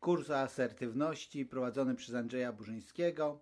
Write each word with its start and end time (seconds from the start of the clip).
Kurs 0.00 0.30
asertywności 0.30 1.46
prowadzony 1.46 1.94
przez 1.94 2.14
Andrzeja 2.14 2.52
Burzyńskiego. 2.52 3.40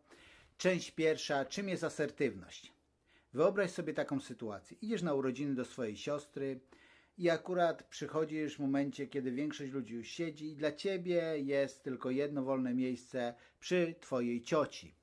Część 0.59 0.91
pierwsza. 0.91 1.45
Czym 1.45 1.69
jest 1.69 1.85
asertywność? 1.85 2.73
Wyobraź 3.33 3.71
sobie 3.71 3.95
taką 3.95 4.21
sytuację. 4.21 4.77
Idziesz 4.81 5.03
na 5.03 5.15
urodziny 5.15 5.55
do 5.55 5.65
swojej 5.65 5.97
siostry 5.97 6.61
i 7.19 7.31
akurat 7.31 7.83
przychodzisz 7.83 8.57
w 8.57 8.61
momencie, 8.61 9.07
kiedy 9.07 9.33
większość 9.33 9.73
ludzi 9.73 9.95
już 9.95 10.09
siedzi 10.09 10.51
i 10.51 10.57
dla 10.57 10.73
ciebie 10.73 11.35
jest 11.39 11.83
tylko 11.83 12.11
jedno 12.11 12.43
wolne 12.43 12.75
miejsce 12.75 13.35
przy 13.61 13.95
twojej 14.01 14.43
cioci. 14.43 14.95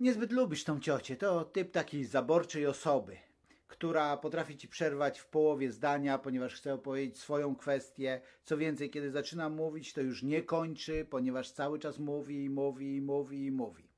Niezbyt 0.00 0.32
lubisz 0.32 0.64
tą 0.64 0.80
ciocię. 0.80 1.16
To 1.16 1.44
typ 1.44 1.72
takiej 1.72 2.04
zaborczej 2.04 2.66
osoby, 2.66 3.16
która 3.78 4.16
potrafi 4.16 4.56
ci 4.56 4.68
przerwać 4.68 5.18
w 5.18 5.26
połowie 5.26 5.72
zdania, 5.72 6.18
ponieważ 6.18 6.54
chce 6.54 6.74
opowiedzieć 6.74 7.18
swoją 7.18 7.56
kwestię. 7.56 8.20
Co 8.44 8.56
więcej, 8.56 8.90
kiedy 8.90 9.10
zaczyna 9.10 9.48
mówić, 9.48 9.92
to 9.92 10.00
już 10.00 10.22
nie 10.22 10.42
kończy, 10.42 11.06
ponieważ 11.10 11.52
cały 11.52 11.78
czas 11.78 11.98
mówi 11.98 12.44
i 12.44 12.50
mówi 12.50 12.96
i 12.96 13.00
mówi 13.00 13.46
i 13.46 13.50
mówi. 13.50 13.88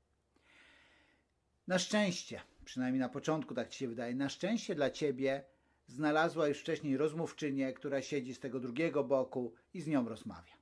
Na 1.67 1.79
szczęście, 1.79 2.41
przynajmniej 2.65 2.99
na 2.99 3.09
początku 3.09 3.55
tak 3.55 3.69
ci 3.69 3.79
się 3.79 3.87
wydaje, 3.87 4.15
na 4.15 4.29
szczęście 4.29 4.75
dla 4.75 4.89
ciebie 4.89 5.43
znalazła 5.87 6.47
już 6.47 6.59
wcześniej 6.59 6.97
rozmówczynię, 6.97 7.73
która 7.73 8.01
siedzi 8.01 8.33
z 8.33 8.39
tego 8.39 8.59
drugiego 8.59 9.03
boku 9.03 9.53
i 9.73 9.81
z 9.81 9.87
nią 9.87 10.09
rozmawia. 10.09 10.53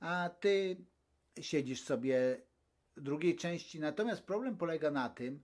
A 0.00 0.30
ty 0.40 0.76
siedzisz 1.40 1.82
sobie 1.82 2.40
drugiej 2.96 3.36
części. 3.36 3.80
Natomiast 3.80 4.22
problem 4.22 4.56
polega 4.56 4.90
na 4.90 5.08
tym, 5.08 5.42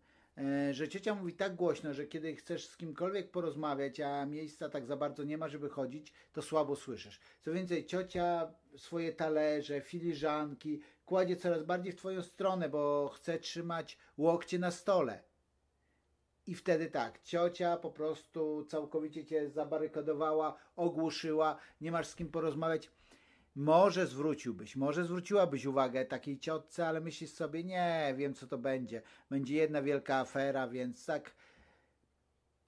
że 0.71 0.89
ciocia 0.89 1.15
mówi 1.15 1.33
tak 1.33 1.55
głośno, 1.55 1.95
że 1.95 2.07
kiedy 2.07 2.37
chcesz 2.37 2.67
z 2.67 2.77
kimkolwiek 2.77 3.31
porozmawiać, 3.31 4.01
a 4.01 4.27
miejsca 4.27 4.69
tak 4.69 4.87
za 4.87 4.97
bardzo 4.97 5.25
nie 5.25 5.39
ma, 5.39 5.49
żeby 5.49 5.69
chodzić, 5.69 6.13
to 6.33 6.43
słabo 6.43 6.77
słyszysz. 6.77 7.21
Co 7.41 7.53
więcej, 7.53 7.87
ciocia 7.87 8.55
swoje 8.77 9.13
talerze, 9.13 9.81
filiżanki 9.81 10.81
kładzie 11.11 11.37
coraz 11.37 11.63
bardziej 11.63 11.93
w 11.93 11.97
twoją 11.97 12.23
stronę, 12.23 12.69
bo 12.69 13.11
chce 13.15 13.39
trzymać 13.39 13.99
łokcie 14.19 14.59
na 14.59 14.71
stole. 14.71 15.23
I 16.47 16.55
wtedy 16.55 16.91
tak, 16.91 17.23
ciocia 17.23 17.77
po 17.77 17.91
prostu 17.91 18.65
całkowicie 18.65 19.25
cię 19.25 19.51
zabarykadowała, 19.51 20.59
ogłuszyła, 20.77 21.57
nie 21.81 21.93
masz 21.93 22.07
z 22.07 22.15
kim 22.15 22.29
porozmawiać. 22.29 22.91
Może 23.55 24.07
zwróciłbyś, 24.07 24.77
może 24.77 25.05
zwróciłabyś 25.05 25.65
uwagę 25.67 26.05
takiej 26.05 26.39
ciotce, 26.39 26.87
ale 26.87 27.01
myślisz 27.01 27.31
sobie, 27.31 27.65
nie, 27.65 28.15
wiem 28.17 28.35
co 28.35 28.47
to 28.47 28.59
będzie. 28.59 29.03
Będzie 29.31 29.55
jedna 29.55 29.83
wielka 29.83 30.17
afera, 30.17 30.69
więc 30.69 31.07
tak 31.07 31.35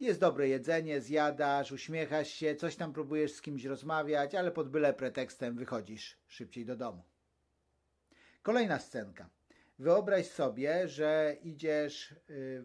jest 0.00 0.20
dobre 0.20 0.48
jedzenie, 0.48 1.00
zjadasz, 1.00 1.72
uśmiechasz 1.72 2.28
się, 2.28 2.56
coś 2.56 2.76
tam 2.76 2.92
próbujesz 2.92 3.32
z 3.32 3.42
kimś 3.42 3.64
rozmawiać, 3.64 4.34
ale 4.34 4.50
pod 4.50 4.70
byle 4.70 4.94
pretekstem 4.94 5.56
wychodzisz 5.56 6.18
szybciej 6.28 6.64
do 6.66 6.76
domu. 6.76 7.02
Kolejna 8.42 8.78
scenka. 8.78 9.30
Wyobraź 9.78 10.26
sobie, 10.26 10.88
że 10.88 11.36
idziesz 11.42 12.14
y, 12.30 12.64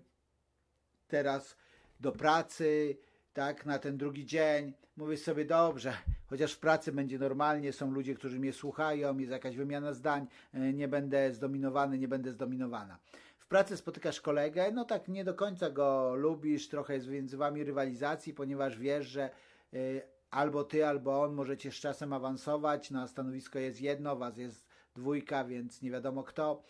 teraz 1.08 1.58
do 2.00 2.12
pracy, 2.12 2.98
tak, 3.34 3.66
na 3.66 3.80
ten 3.80 3.98
drugi 3.98 4.26
dzień. 4.26 4.74
Mówisz 4.98 5.22
sobie, 5.22 5.46
dobrze, 5.46 5.94
chociaż 6.30 6.54
w 6.54 6.60
pracy 6.60 6.92
będzie 6.92 7.20
normalnie, 7.20 7.74
są 7.74 7.92
ludzie, 7.92 8.16
którzy 8.16 8.40
mnie 8.40 8.54
słuchają, 8.54 9.18
jest 9.18 9.32
jakaś 9.32 9.56
wymiana 9.56 9.94
zdań, 9.94 10.28
y, 10.56 10.74
nie 10.74 10.88
będę 10.88 11.34
zdominowany, 11.34 11.98
nie 11.98 12.08
będę 12.08 12.32
zdominowana. 12.32 12.98
W 13.38 13.48
pracy 13.48 13.78
spotykasz 13.78 14.22
kolegę, 14.22 14.72
no 14.72 14.86
tak 14.86 15.08
nie 15.08 15.24
do 15.24 15.34
końca 15.34 15.70
go 15.70 16.16
lubisz, 16.16 16.68
trochę 16.68 16.94
jest 16.94 17.08
między 17.08 17.38
wami 17.38 17.64
rywalizacji, 17.64 18.34
ponieważ 18.34 18.78
wiesz, 18.78 19.08
że 19.08 19.30
y, 19.74 20.02
albo 20.32 20.64
ty, 20.64 20.88
albo 20.88 21.24
on 21.24 21.34
możecie 21.34 21.72
z 21.72 21.76
czasem 21.76 22.14
awansować, 22.14 22.92
na 22.92 23.08
stanowisko 23.08 23.60
jest 23.60 23.82
jedno, 23.82 24.16
was 24.16 24.38
jest 24.38 24.68
dwójka, 24.96 25.46
więc 25.46 25.82
nie 25.82 25.92
wiadomo 25.92 26.24
kto. 26.24 26.64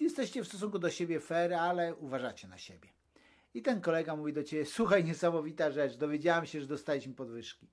Jesteście 0.00 0.42
w 0.42 0.48
stosunku 0.48 0.78
do 0.78 0.90
siebie 0.90 1.20
fair, 1.20 1.54
ale 1.54 1.94
uważacie 1.94 2.48
na 2.48 2.58
siebie. 2.58 2.95
I 3.56 3.62
ten 3.62 3.80
kolega 3.80 4.16
mówi 4.16 4.32
do 4.32 4.44
ciebie, 4.44 4.64
słuchaj, 4.64 5.04
niesamowita 5.04 5.70
rzecz, 5.70 5.96
dowiedziałam 5.96 6.46
się, 6.46 6.60
że 6.60 6.66
dostaliśmy 6.66 7.14
podwyżki. 7.14 7.68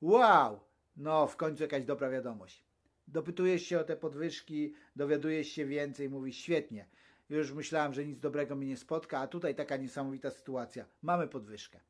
Wow! 0.00 0.60
No, 0.96 1.26
w 1.26 1.36
końcu 1.36 1.62
jakaś 1.62 1.84
dobra 1.84 2.10
wiadomość. 2.10 2.64
Dopytujesz 3.08 3.62
się 3.62 3.80
o 3.80 3.84
te 3.84 3.96
podwyżki, 3.96 4.74
dowiadujesz 4.96 5.48
się 5.48 5.66
więcej, 5.66 6.10
mówisz, 6.10 6.36
świetnie. 6.36 6.88
Już 7.28 7.52
myślałem, 7.52 7.94
że 7.94 8.04
nic 8.04 8.20
dobrego 8.20 8.56
mnie 8.56 8.66
nie 8.66 8.76
spotka, 8.76 9.18
a 9.18 9.26
tutaj 9.26 9.54
taka 9.54 9.76
niesamowita 9.76 10.30
sytuacja. 10.30 10.84
Mamy 11.02 11.28
podwyżkę. 11.28 11.80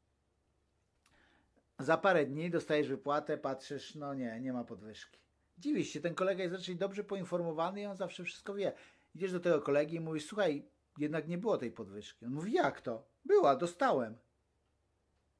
Za 1.78 1.96
parę 1.96 2.26
dni 2.26 2.50
dostajesz 2.50 2.88
wypłatę, 2.88 3.38
patrzysz, 3.38 3.94
no 3.94 4.14
nie, 4.14 4.40
nie 4.40 4.52
ma 4.52 4.64
podwyżki. 4.64 5.18
Dziwisz 5.58 5.88
się, 5.88 6.00
ten 6.00 6.14
kolega 6.14 6.42
jest 6.42 6.54
raczej 6.54 6.76
dobrze 6.76 7.04
poinformowany 7.04 7.80
i 7.80 7.86
on 7.86 7.96
zawsze 7.96 8.24
wszystko 8.24 8.54
wie. 8.54 8.72
Idziesz 9.14 9.32
do 9.32 9.40
tego 9.40 9.60
kolegi 9.60 9.96
i 9.96 10.00
mówisz, 10.00 10.26
słuchaj, 10.26 10.64
jednak 10.98 11.28
nie 11.28 11.38
było 11.38 11.58
tej 11.58 11.72
podwyżki. 11.72 12.26
On 12.26 12.32
mówi, 12.32 12.52
jak 12.52 12.80
to? 12.80 13.06
Była, 13.24 13.56
dostałem. 13.56 14.18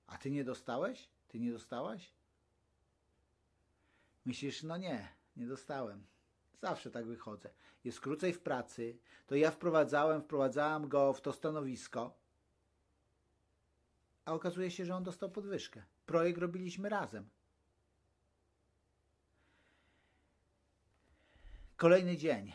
A 0.06 0.18
ty 0.18 0.30
nie 0.30 0.44
dostałeś? 0.44 1.08
Ty 1.28 1.40
nie 1.40 1.52
dostałaś? 1.52 2.12
Myślisz, 4.24 4.62
no 4.62 4.76
nie, 4.76 5.08
nie 5.36 5.46
dostałem. 5.46 6.06
Zawsze 6.60 6.90
tak 6.90 7.06
wychodzę. 7.06 7.50
Jest 7.84 8.00
krócej 8.00 8.32
w 8.32 8.40
pracy, 8.40 8.98
to 9.26 9.34
ja 9.34 9.50
wprowadzałem, 9.50 10.22
wprowadzałam 10.22 10.88
go 10.88 11.12
w 11.12 11.20
to 11.20 11.32
stanowisko, 11.32 12.18
a 14.24 14.32
okazuje 14.32 14.70
się, 14.70 14.84
że 14.84 14.94
on 14.94 15.04
dostał 15.04 15.30
podwyżkę. 15.30 15.82
Projekt 16.06 16.38
robiliśmy 16.38 16.88
razem. 16.88 17.28
Kolejny 21.76 22.16
dzień. 22.16 22.52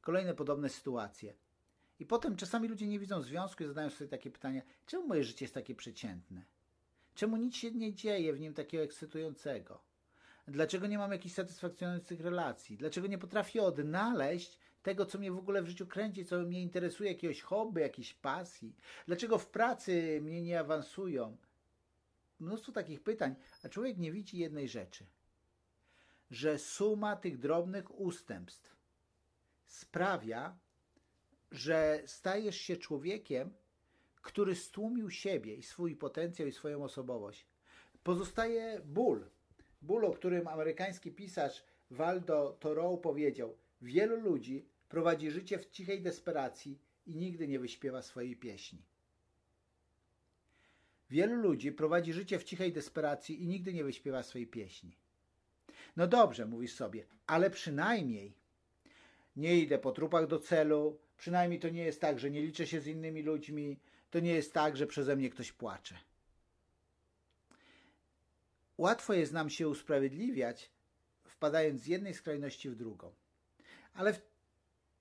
Kolejne 0.00 0.34
podobne 0.34 0.68
sytuacje. 0.68 1.34
I 2.00 2.06
potem 2.06 2.36
czasami 2.36 2.68
ludzie 2.68 2.86
nie 2.86 2.98
widzą 2.98 3.22
związku 3.22 3.64
i 3.64 3.66
zadają 3.66 3.90
sobie 3.90 4.10
takie 4.10 4.30
pytania, 4.30 4.62
czemu 4.86 5.06
moje 5.06 5.24
życie 5.24 5.44
jest 5.44 5.54
takie 5.54 5.74
przeciętne? 5.74 6.44
Czemu 7.14 7.36
nic 7.36 7.56
się 7.56 7.70
nie 7.70 7.94
dzieje 7.94 8.32
w 8.32 8.40
nim 8.40 8.54
takiego 8.54 8.84
ekscytującego? 8.84 9.82
Dlaczego 10.48 10.86
nie 10.86 10.98
mam 10.98 11.12
jakichś 11.12 11.34
satysfakcjonujących 11.34 12.20
relacji? 12.20 12.76
Dlaczego 12.76 13.06
nie 13.06 13.18
potrafię 13.18 13.62
odnaleźć 13.62 14.58
tego, 14.82 15.06
co 15.06 15.18
mnie 15.18 15.32
w 15.32 15.38
ogóle 15.38 15.62
w 15.62 15.68
życiu 15.68 15.86
kręci, 15.86 16.24
co 16.24 16.38
mnie 16.38 16.62
interesuje, 16.62 17.12
jakiegoś 17.12 17.40
hobby, 17.40 17.80
jakiejś 17.80 18.14
pasji? 18.14 18.76
Dlaczego 19.06 19.38
w 19.38 19.46
pracy 19.46 20.20
mnie 20.22 20.42
nie 20.42 20.60
awansują? 20.60 21.36
Mnóstwo 22.38 22.72
takich 22.72 23.02
pytań, 23.02 23.34
a 23.62 23.68
człowiek 23.68 23.98
nie 23.98 24.12
widzi 24.12 24.38
jednej 24.38 24.68
rzeczy, 24.68 25.06
że 26.30 26.58
suma 26.58 27.16
tych 27.16 27.38
drobnych 27.38 28.00
ustępstw 28.00 28.76
sprawia, 29.66 30.58
że 31.50 32.02
stajesz 32.06 32.56
się 32.56 32.76
człowiekiem, 32.76 33.50
który 34.22 34.54
stłumił 34.54 35.10
siebie 35.10 35.54
i 35.54 35.62
swój 35.62 35.96
potencjał 35.96 36.48
i 36.48 36.52
swoją 36.52 36.84
osobowość. 36.84 37.46
Pozostaje 38.02 38.80
ból. 38.84 39.24
Ból, 39.82 40.04
o 40.04 40.12
którym 40.12 40.48
amerykański 40.48 41.12
pisarz 41.12 41.64
Waldo 41.90 42.56
Thoreau 42.60 42.98
powiedział: 42.98 43.56
Wielu 43.82 44.20
ludzi 44.20 44.66
prowadzi 44.88 45.30
życie 45.30 45.58
w 45.58 45.70
cichej 45.70 46.02
desperacji 46.02 46.78
i 47.06 47.16
nigdy 47.16 47.48
nie 47.48 47.58
wyśpiewa 47.58 48.02
swojej 48.02 48.36
pieśni. 48.36 48.82
Wielu 51.10 51.34
ludzi 51.36 51.72
prowadzi 51.72 52.12
życie 52.12 52.38
w 52.38 52.44
cichej 52.44 52.72
desperacji 52.72 53.42
i 53.42 53.46
nigdy 53.46 53.72
nie 53.72 53.84
wyśpiewa 53.84 54.22
swojej 54.22 54.46
pieśni. 54.46 54.96
No 55.96 56.06
dobrze, 56.06 56.46
mówisz 56.46 56.74
sobie, 56.74 57.06
ale 57.26 57.50
przynajmniej 57.50 58.34
nie 59.36 59.58
idę 59.58 59.78
po 59.78 59.92
trupach 59.92 60.26
do 60.26 60.38
celu, 60.38 60.98
przynajmniej 61.20 61.60
to 61.60 61.68
nie 61.68 61.84
jest 61.84 62.00
tak, 62.00 62.18
że 62.18 62.30
nie 62.30 62.42
liczę 62.42 62.66
się 62.66 62.80
z 62.80 62.86
innymi 62.86 63.22
ludźmi, 63.22 63.78
to 64.10 64.20
nie 64.20 64.34
jest 64.34 64.52
tak, 64.52 64.76
że 64.76 64.86
przeze 64.86 65.16
mnie 65.16 65.30
ktoś 65.30 65.52
płacze. 65.52 65.98
Łatwo 68.78 69.12
jest 69.12 69.32
nam 69.32 69.50
się 69.50 69.68
usprawiedliwiać, 69.68 70.70
wpadając 71.24 71.80
z 71.80 71.86
jednej 71.86 72.14
skrajności 72.14 72.70
w 72.70 72.76
drugą. 72.76 73.12
Ale 73.94 74.12
w, 74.12 74.20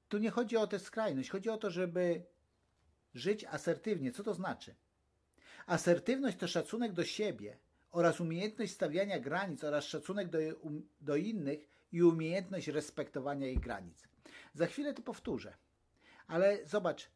tu 0.10 0.18
nie 0.18 0.30
chodzi 0.30 0.58
o 0.58 0.68
tę 0.68 0.80
skrajność, 0.80 1.30
chodzi 1.30 1.50
o 1.50 1.58
to, 1.58 1.70
żeby 1.70 2.24
żyć 3.14 3.46
asertywnie. 3.46 4.12
Co 4.12 4.24
to 4.24 4.34
znaczy? 4.34 4.76
Asertywność 5.66 6.38
to 6.38 6.48
szacunek 6.48 6.94
do 6.94 7.04
siebie 7.04 7.58
oraz 7.92 8.20
umiejętność 8.20 8.72
stawiania 8.72 9.20
granic 9.20 9.64
oraz 9.64 9.86
szacunek 9.86 10.30
do, 10.30 10.40
um, 10.62 10.90
do 11.02 11.16
innych 11.16 11.60
i 11.92 12.04
umiejętność 12.04 12.68
respektowania 12.68 13.48
ich 13.48 13.60
granic. 13.60 14.08
Za 14.54 14.68
chwilę 14.68 14.94
to 14.94 15.02
powtórzę. 15.02 15.54
Ale 16.30 16.66
zobacz, 16.66 17.10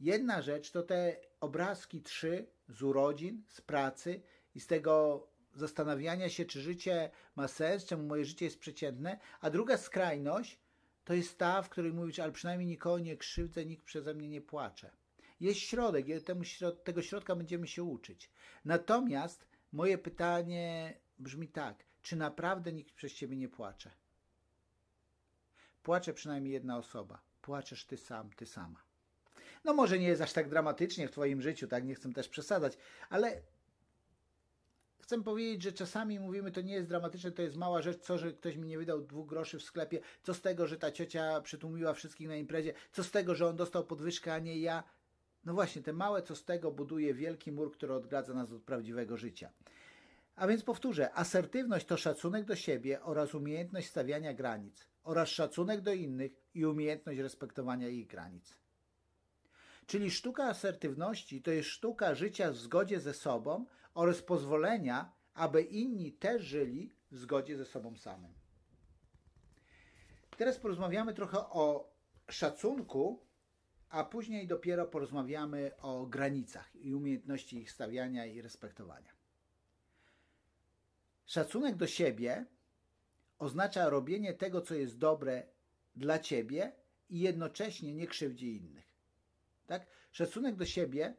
jedna 0.00 0.42
rzecz 0.42 0.70
to 0.70 0.82
te 0.82 1.16
obrazki 1.40 2.02
trzy 2.02 2.46
z 2.68 2.82
urodzin, 2.82 3.42
z 3.48 3.60
pracy 3.60 4.22
i 4.54 4.60
z 4.60 4.66
tego 4.66 5.26
zastanawiania 5.54 6.28
się, 6.28 6.44
czy 6.44 6.60
życie 6.60 7.10
ma 7.36 7.48
sens, 7.48 7.84
czemu 7.84 8.02
moje 8.02 8.24
życie 8.24 8.44
jest 8.44 8.58
przeciętne, 8.58 9.18
a 9.40 9.50
druga 9.50 9.76
skrajność 9.76 10.58
to 11.04 11.14
jest 11.14 11.38
ta, 11.38 11.62
w 11.62 11.68
której 11.68 11.92
mówisz, 11.92 12.18
ale 12.18 12.32
przynajmniej 12.32 12.68
nikogo 12.68 12.98
nie 12.98 13.16
krzywdzę, 13.16 13.66
nikt 13.66 13.84
przeze 13.84 14.14
mnie 14.14 14.28
nie 14.28 14.40
płacze. 14.40 14.90
Jest 15.40 15.60
środek, 15.60 16.06
temu 16.24 16.44
środ 16.44 16.84
tego 16.84 17.02
środka 17.02 17.36
będziemy 17.36 17.68
się 17.68 17.82
uczyć. 17.82 18.30
Natomiast 18.64 19.46
moje 19.72 19.98
pytanie 19.98 20.94
brzmi 21.18 21.48
tak, 21.48 21.84
czy 22.02 22.16
naprawdę 22.16 22.72
nikt 22.72 22.94
przez 22.94 23.12
ciebie 23.12 23.36
nie 23.36 23.48
płacze? 23.48 23.90
Płacze 25.82 26.14
przynajmniej 26.14 26.52
jedna 26.52 26.78
osoba. 26.78 27.25
Płaczesz 27.46 27.84
ty 27.84 27.96
sam, 27.96 28.30
ty 28.36 28.46
sama. 28.46 28.82
No 29.64 29.74
może 29.74 29.98
nie 29.98 30.06
jest 30.06 30.22
aż 30.22 30.32
tak 30.32 30.48
dramatycznie 30.48 31.08
w 31.08 31.10
twoim 31.10 31.42
życiu, 31.42 31.68
tak? 31.68 31.84
Nie 31.84 31.94
chcę 31.94 32.12
też 32.12 32.28
przesadzać, 32.28 32.78
ale 33.10 33.42
chcę 35.00 35.22
powiedzieć, 35.22 35.62
że 35.62 35.72
czasami 35.72 36.20
mówimy, 36.20 36.52
to 36.52 36.60
nie 36.60 36.74
jest 36.74 36.88
dramatyczne, 36.88 37.32
to 37.32 37.42
jest 37.42 37.56
mała 37.56 37.82
rzecz, 37.82 38.00
co, 38.00 38.18
że 38.18 38.32
ktoś 38.32 38.56
mi 38.56 38.68
nie 38.68 38.78
wydał 38.78 39.02
dwóch 39.02 39.26
groszy 39.26 39.58
w 39.58 39.62
sklepie, 39.62 40.00
co 40.22 40.34
z 40.34 40.40
tego, 40.40 40.66
że 40.66 40.78
ta 40.78 40.92
ciocia 40.92 41.40
przytłumiła 41.40 41.94
wszystkich 41.94 42.28
na 42.28 42.36
imprezie, 42.36 42.74
co 42.92 43.04
z 43.04 43.10
tego, 43.10 43.34
że 43.34 43.46
on 43.46 43.56
dostał 43.56 43.84
podwyżkę, 43.84 44.34
a 44.34 44.38
nie 44.38 44.58
ja. 44.58 44.84
No 45.44 45.54
właśnie, 45.54 45.82
te 45.82 45.92
małe 45.92 46.22
co 46.22 46.36
z 46.36 46.44
tego 46.44 46.72
buduje 46.72 47.14
wielki 47.14 47.52
mur, 47.52 47.72
który 47.72 47.94
odgradza 47.94 48.34
nas 48.34 48.52
od 48.52 48.62
prawdziwego 48.62 49.16
życia. 49.16 49.50
A 50.36 50.46
więc 50.46 50.62
powtórzę, 50.62 51.14
asertywność 51.14 51.86
to 51.86 51.96
szacunek 51.96 52.44
do 52.44 52.56
siebie 52.56 53.02
oraz 53.02 53.34
umiejętność 53.34 53.88
stawiania 53.88 54.34
granic, 54.34 54.86
oraz 55.02 55.28
szacunek 55.28 55.80
do 55.80 55.92
innych 55.92 56.32
i 56.54 56.66
umiejętność 56.66 57.18
respektowania 57.18 57.88
ich 57.88 58.06
granic. 58.06 58.56
Czyli 59.86 60.10
sztuka 60.10 60.44
asertywności 60.44 61.42
to 61.42 61.50
jest 61.50 61.68
sztuka 61.68 62.14
życia 62.14 62.50
w 62.50 62.56
zgodzie 62.56 63.00
ze 63.00 63.14
sobą 63.14 63.66
oraz 63.94 64.22
pozwolenia, 64.22 65.12
aby 65.34 65.62
inni 65.62 66.12
też 66.12 66.42
żyli 66.42 66.92
w 67.10 67.18
zgodzie 67.18 67.56
ze 67.56 67.64
sobą 67.64 67.96
samym. 67.96 68.34
Teraz 70.36 70.58
porozmawiamy 70.58 71.14
trochę 71.14 71.38
o 71.38 71.92
szacunku, 72.28 73.26
a 73.88 74.04
później 74.04 74.46
dopiero 74.46 74.86
porozmawiamy 74.86 75.70
o 75.78 76.06
granicach 76.06 76.76
i 76.76 76.94
umiejętności 76.94 77.58
ich 77.58 77.70
stawiania 77.70 78.26
i 78.26 78.42
respektowania. 78.42 79.15
Szacunek 81.26 81.76
do 81.76 81.86
siebie 81.86 82.46
oznacza 83.38 83.88
robienie 83.88 84.34
tego, 84.34 84.60
co 84.60 84.74
jest 84.74 84.98
dobre 84.98 85.42
dla 85.96 86.18
ciebie 86.18 86.72
i 87.10 87.20
jednocześnie 87.20 87.94
nie 87.94 88.06
krzywdzi 88.06 88.56
innych. 88.56 88.86
Tak? 89.66 89.86
Szacunek 90.12 90.56
do 90.56 90.66
siebie 90.66 91.14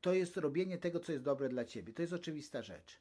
to 0.00 0.14
jest 0.14 0.36
robienie 0.36 0.78
tego, 0.78 1.00
co 1.00 1.12
jest 1.12 1.24
dobre 1.24 1.48
dla 1.48 1.64
ciebie. 1.64 1.92
To 1.92 2.02
jest 2.02 2.14
oczywista 2.14 2.62
rzecz. 2.62 3.00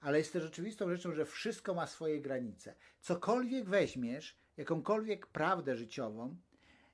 Ale 0.00 0.18
jest 0.18 0.32
też 0.32 0.44
oczywistą 0.44 0.90
rzeczą, 0.90 1.14
że 1.14 1.24
wszystko 1.24 1.74
ma 1.74 1.86
swoje 1.86 2.20
granice. 2.20 2.74
Cokolwiek 3.00 3.68
weźmiesz, 3.68 4.36
jakąkolwiek 4.56 5.26
prawdę 5.26 5.76
życiową, 5.76 6.36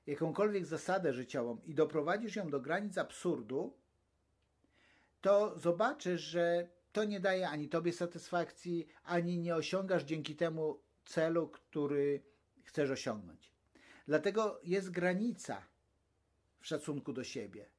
jakąkolwiek 0.07 0.65
zasadę 0.65 1.13
życiową 1.13 1.61
i 1.65 1.75
doprowadzisz 1.75 2.35
ją 2.35 2.49
do 2.49 2.59
granic 2.59 2.97
absurdu, 2.97 3.73
to 5.21 5.59
zobaczysz, 5.59 6.21
że 6.21 6.67
to 6.91 7.03
nie 7.03 7.19
daje 7.19 7.49
ani 7.49 7.69
tobie 7.69 7.93
satysfakcji, 7.93 8.87
ani 9.03 9.39
nie 9.39 9.55
osiągasz 9.55 10.03
dzięki 10.03 10.35
temu 10.35 10.81
celu, 11.05 11.49
który 11.49 12.23
chcesz 12.63 12.89
osiągnąć. 12.89 13.51
Dlatego 14.07 14.59
jest 14.63 14.91
granica 14.91 15.67
w 16.59 16.67
szacunku 16.67 17.13
do 17.13 17.23
siebie. 17.23 17.69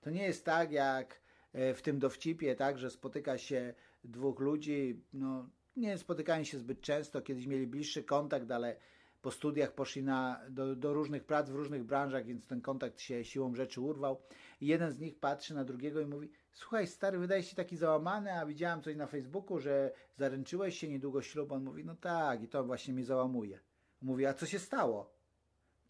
To 0.00 0.10
nie 0.10 0.24
jest 0.24 0.44
tak 0.44 0.72
jak 0.72 1.20
e, 1.52 1.74
w 1.74 1.82
tym 1.82 1.98
dowcipie, 1.98 2.56
tak, 2.56 2.78
że 2.78 2.90
spotyka 2.90 3.38
się 3.38 3.74
dwóch 4.04 4.40
ludzi, 4.40 5.02
no 5.12 5.48
nie 5.76 5.98
spotykają 5.98 6.44
się 6.44 6.58
zbyt 6.58 6.80
często, 6.80 7.22
kiedyś 7.22 7.46
mieli 7.46 7.66
bliższy 7.66 8.04
kontakt, 8.04 8.50
ale 8.50 8.76
po 9.22 9.30
studiach 9.30 9.72
poszli 9.72 10.02
na, 10.02 10.40
do, 10.50 10.76
do 10.76 10.92
różnych 10.92 11.24
prac 11.24 11.50
w 11.50 11.54
różnych 11.54 11.84
branżach, 11.84 12.26
więc 12.26 12.46
ten 12.46 12.60
kontakt 12.60 13.00
się 13.00 13.24
siłą 13.24 13.54
rzeczy 13.54 13.80
urwał. 13.80 14.20
I 14.60 14.66
jeden 14.66 14.92
z 14.92 15.00
nich 15.00 15.18
patrzy 15.18 15.54
na 15.54 15.64
drugiego 15.64 16.00
i 16.00 16.06
mówi: 16.06 16.30
Słuchaj, 16.52 16.86
stary, 16.86 17.18
wydaje 17.18 17.42
się 17.42 17.56
taki 17.56 17.76
załamany, 17.76 18.32
a 18.32 18.46
widziałem 18.46 18.82
coś 18.82 18.96
na 18.96 19.06
Facebooku, 19.06 19.58
że 19.58 19.92
zaręczyłeś 20.16 20.78
się 20.78 20.88
niedługo 20.88 21.22
ślub. 21.22 21.52
On 21.52 21.64
mówi: 21.64 21.84
No 21.84 21.94
tak, 21.94 22.42
i 22.42 22.48
to 22.48 22.64
właśnie 22.64 22.94
mnie 22.94 23.04
załamuje. 23.04 23.60
Mówi: 24.02 24.26
A 24.26 24.34
co 24.34 24.46
się 24.46 24.58
stało? 24.58 25.12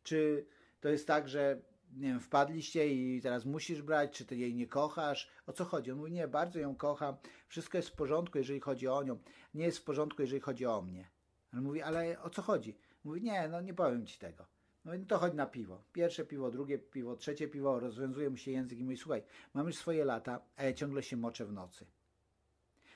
Czy 0.02 0.46
to 0.80 0.88
jest 0.88 1.06
tak, 1.06 1.28
że 1.28 1.60
nie 1.96 2.08
wiem, 2.08 2.20
wpadliście 2.20 2.94
i 2.94 3.20
teraz 3.22 3.44
musisz 3.44 3.82
brać, 3.82 4.18
czy 4.18 4.24
ty 4.24 4.36
jej 4.36 4.54
nie 4.54 4.66
kochasz? 4.66 5.30
O 5.46 5.52
co 5.52 5.64
chodzi? 5.64 5.92
On 5.92 5.98
mówi: 5.98 6.12
Nie, 6.12 6.28
bardzo 6.28 6.58
ją 6.58 6.76
kocham, 6.76 7.16
wszystko 7.48 7.78
jest 7.78 7.88
w 7.88 7.96
porządku, 7.96 8.38
jeżeli 8.38 8.60
chodzi 8.60 8.88
o 8.88 9.02
nią, 9.02 9.18
nie 9.54 9.64
jest 9.64 9.78
w 9.78 9.84
porządku, 9.84 10.22
jeżeli 10.22 10.40
chodzi 10.40 10.66
o 10.66 10.82
mnie. 10.82 11.10
On 11.52 11.62
mówi: 11.62 11.82
Ale 11.82 12.22
o 12.22 12.30
co 12.30 12.42
chodzi? 12.42 12.78
Mówi, 13.04 13.22
nie, 13.22 13.48
no 13.48 13.60
nie 13.60 13.74
powiem 13.74 14.06
ci 14.06 14.18
tego. 14.18 14.46
No 14.84 14.92
to 15.08 15.18
chodź 15.18 15.34
na 15.34 15.46
piwo. 15.46 15.82
Pierwsze 15.92 16.24
piwo, 16.24 16.50
drugie 16.50 16.78
piwo, 16.78 17.16
trzecie 17.16 17.48
piwo, 17.48 17.80
rozwiązuje 17.80 18.30
mu 18.30 18.36
się 18.36 18.50
język 18.50 18.78
i 18.78 18.84
mówi, 18.84 18.96
słuchaj, 18.96 19.22
mam 19.54 19.66
już 19.66 19.76
swoje 19.76 20.04
lata, 20.04 20.40
a 20.56 20.64
ja 20.64 20.72
ciągle 20.72 21.02
się 21.02 21.16
moczę 21.16 21.46
w 21.46 21.52
nocy. 21.52 21.86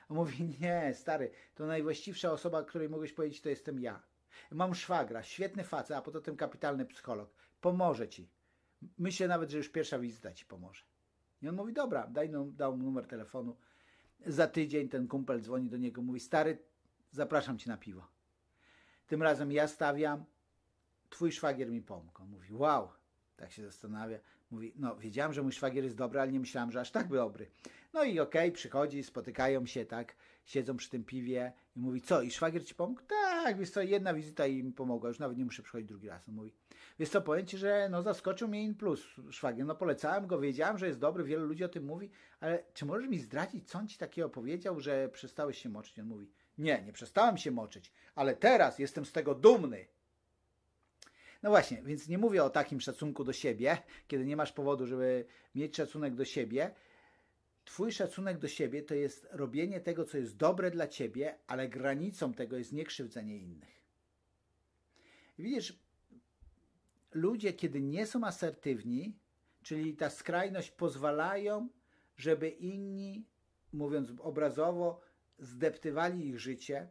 On 0.09 0.17
mówi, 0.17 0.45
nie, 0.61 0.95
stary, 0.95 1.31
to 1.55 1.67
najwłaściwsza 1.67 2.33
osoba, 2.33 2.65
której 2.65 2.89
mogłeś 2.89 3.13
powiedzieć, 3.13 3.41
to 3.41 3.49
jestem 3.49 3.81
ja. 3.81 4.03
Mam 4.51 4.75
szwagra, 4.75 5.23
świetny 5.23 5.65
facet, 5.65 5.97
a 5.97 6.03
poza 6.03 6.21
tym 6.21 6.37
kapitalny 6.37 6.87
psycholog. 6.87 7.35
Pomoże 7.61 8.09
ci. 8.09 8.29
Myślę 8.99 9.29
nawet, 9.29 9.51
że 9.51 9.59
już 9.59 9.69
pierwsza 9.69 9.99
wizyta 9.99 10.33
ci 10.33 10.47
pomoże. 10.47 10.85
I 11.43 11.49
on 11.49 11.55
mówi, 11.55 11.73
dobra, 11.73 12.07
daj, 12.07 12.31
no, 12.31 12.45
dał 12.45 12.77
mu 12.77 12.85
numer 12.85 13.07
telefonu. 13.07 13.57
Za 14.27 14.47
tydzień 14.47 14.89
ten 14.89 15.09
kumpel 15.09 15.41
dzwoni 15.41 15.69
do 15.69 15.77
niego, 15.77 16.03
mówi, 16.03 16.21
stary, 16.21 16.59
zapraszam 17.11 17.59
cię 17.59 17.71
na 17.71 17.77
piwo. 17.77 18.16
Tym 19.07 19.23
razem 19.23 19.53
ja 19.53 19.69
stawiam, 19.69 20.25
twój 21.11 21.33
szwagier 21.33 21.71
mi. 21.71 21.83
On 21.89 22.29
mówi, 22.29 22.53
wow, 22.53 22.89
tak 23.37 23.53
się 23.53 23.63
zastanawia. 23.63 24.19
Mówi, 24.51 24.73
no 24.77 24.97
wiedziałem, 24.97 25.33
że 25.33 25.43
mój 25.43 25.53
szwagier 25.53 25.85
jest 25.85 25.97
dobry, 25.97 26.21
ale 26.21 26.33
nie 26.33 26.41
myślałem, 26.41 26.73
że 26.73 26.81
aż 26.81 26.91
tak 26.91 27.09
dobry. 27.09 27.51
No 27.93 28.05
i 28.05 28.21
okej, 28.21 28.49
okay, 28.49 28.53
przychodzi, 28.53 29.03
spotykają 29.03 29.67
się, 29.67 29.85
tak, 29.85 30.17
siedzą 30.45 30.77
przy 30.77 30.91
tym 30.91 31.05
piwie 31.05 31.53
i 31.77 31.81
mówi, 31.81 32.01
co, 32.01 32.23
i 32.23 32.31
szwagier 32.31 32.67
ci 32.67 32.75
pomógł? 32.75 33.01
Tak, 33.03 33.59
wiesz 33.59 33.71
co, 33.71 33.83
jedna 33.83 34.15
wizyta 34.15 34.47
i 34.47 34.63
mi 34.63 34.73
pomogła, 34.73 35.09
już 35.09 35.19
nawet 35.19 35.39
nie 35.39 35.45
muszę 35.45 35.63
przychodzić 35.63 35.89
drugi 35.89 36.09
raz. 36.09 36.29
On 36.29 36.35
mówi, 36.35 36.53
wiesz 36.99 37.09
co, 37.09 37.23
powiem 37.23 37.47
ci, 37.47 37.59
że 37.59 37.89
no 37.91 38.03
zaskoczył 38.03 38.49
mnie 38.49 38.63
in 38.63 38.75
plus 38.75 39.07
szwagier, 39.31 39.67
no 39.67 39.75
polecałem 39.75 40.27
go, 40.27 40.41
wiedziałem, 40.41 40.79
że 40.79 40.87
jest 40.87 40.99
dobry, 40.99 41.25
wielu 41.25 41.47
ludzi 41.47 41.65
o 41.65 41.69
tym 41.69 41.85
mówi, 41.85 42.11
ale 42.41 42.65
czy 42.75 42.87
możesz 42.87 43.09
mi 43.09 43.19
zdradzić, 43.19 43.69
co 43.69 43.79
on 43.79 43.89
ci 43.89 43.99
takiego 43.99 44.29
powiedział, 44.29 44.81
że 44.81 45.09
przestałeś 45.09 45.59
się 45.59 45.69
moczyć? 45.69 45.99
On 45.99 46.07
mówi, 46.07 46.31
nie, 46.59 46.83
nie 46.83 46.93
przestałem 46.93 47.39
się 47.39 47.51
moczyć, 47.51 47.93
ale 48.15 48.37
teraz 48.37 48.79
jestem 48.79 49.05
z 49.05 49.13
tego 49.13 49.35
dumny. 49.35 49.87
No 51.43 51.51
właśnie, 51.51 51.83
więc 51.83 52.09
nie 52.09 52.19
mówię 52.19 52.45
o 52.45 52.51
takim 52.51 52.81
szacunku 52.81 53.25
do 53.25 53.33
siebie, 53.33 53.79
kiedy 54.09 54.25
nie 54.25 54.37
masz 54.37 54.53
powodu, 54.53 54.87
żeby 54.87 55.25
mieć 55.55 55.77
szacunek 55.77 56.15
do 56.15 56.25
siebie. 56.25 56.75
Twój 57.65 57.93
szacunek 57.93 58.39
do 58.39 58.49
siebie 58.49 58.83
to 58.83 58.95
jest 58.95 59.27
robienie 59.31 59.81
tego, 59.81 60.05
co 60.05 60.19
jest 60.19 60.37
dobre 60.37 60.71
dla 60.71 60.89
ciebie, 60.89 61.39
ale 61.47 61.69
granicą 61.69 62.35
tego 62.35 62.59
jest 62.59 62.73
niekrzywdzenie 62.73 63.39
innych. 63.39 63.83
Widzisz, 65.39 65.79
ludzie, 67.13 67.53
kiedy 67.53 67.81
nie 67.81 68.07
są 68.07 68.25
asertywni, 68.25 69.19
czyli 69.63 69.97
ta 69.97 70.11
skrajność 70.11 70.71
pozwalają, 70.71 71.69
żeby 72.17 72.49
inni, 72.49 73.25
mówiąc 73.73 74.09
obrazowo, 74.19 75.01
zdeptywali 75.39 76.29
ich 76.29 76.41
życie, 76.41 76.89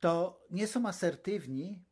to 0.00 0.40
nie 0.50 0.66
są 0.66 0.86
asertywni 0.86 1.82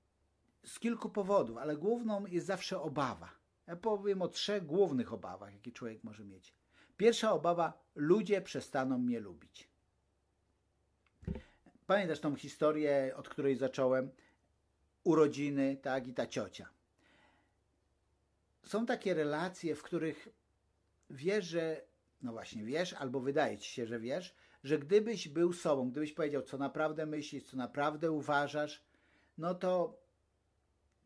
z 0.64 0.78
kilku 0.78 1.10
powodów, 1.10 1.56
ale 1.56 1.76
główną 1.76 2.26
jest 2.26 2.46
zawsze 2.46 2.80
obawa. 2.80 3.38
Ja 3.66 3.76
powiem 3.76 4.22
o 4.22 4.28
trzech 4.28 4.66
głównych 4.66 5.12
obawach, 5.12 5.54
jakie 5.54 5.72
człowiek 5.72 6.04
może 6.04 6.24
mieć. 6.24 6.54
Pierwsza 6.96 7.32
obawa: 7.32 7.84
ludzie 7.94 8.42
przestaną 8.42 8.98
mnie 8.98 9.20
lubić. 9.20 9.68
Pamiętasz 11.86 12.20
tą 12.20 12.36
historię, 12.36 13.12
od 13.16 13.28
której 13.28 13.56
zacząłem? 13.56 14.10
Urodziny, 15.04 15.76
tak, 15.82 16.08
i 16.08 16.14
ta 16.14 16.26
ciocia. 16.26 16.68
Są 18.64 18.86
takie 18.86 19.14
relacje, 19.14 19.74
w 19.74 19.82
których 19.82 20.28
wiesz, 21.10 21.44
że 21.44 21.87
no 22.22 22.32
właśnie 22.32 22.64
wiesz, 22.64 22.92
albo 22.92 23.20
wydaje 23.20 23.58
ci 23.58 23.70
się, 23.70 23.86
że 23.86 24.00
wiesz, 24.00 24.34
że 24.64 24.78
gdybyś 24.78 25.28
był 25.28 25.52
sobą, 25.52 25.90
gdybyś 25.90 26.12
powiedział, 26.12 26.42
co 26.42 26.58
naprawdę 26.58 27.06
myślisz, 27.06 27.44
co 27.44 27.56
naprawdę 27.56 28.10
uważasz, 28.10 28.84
no 29.38 29.54
to 29.54 29.98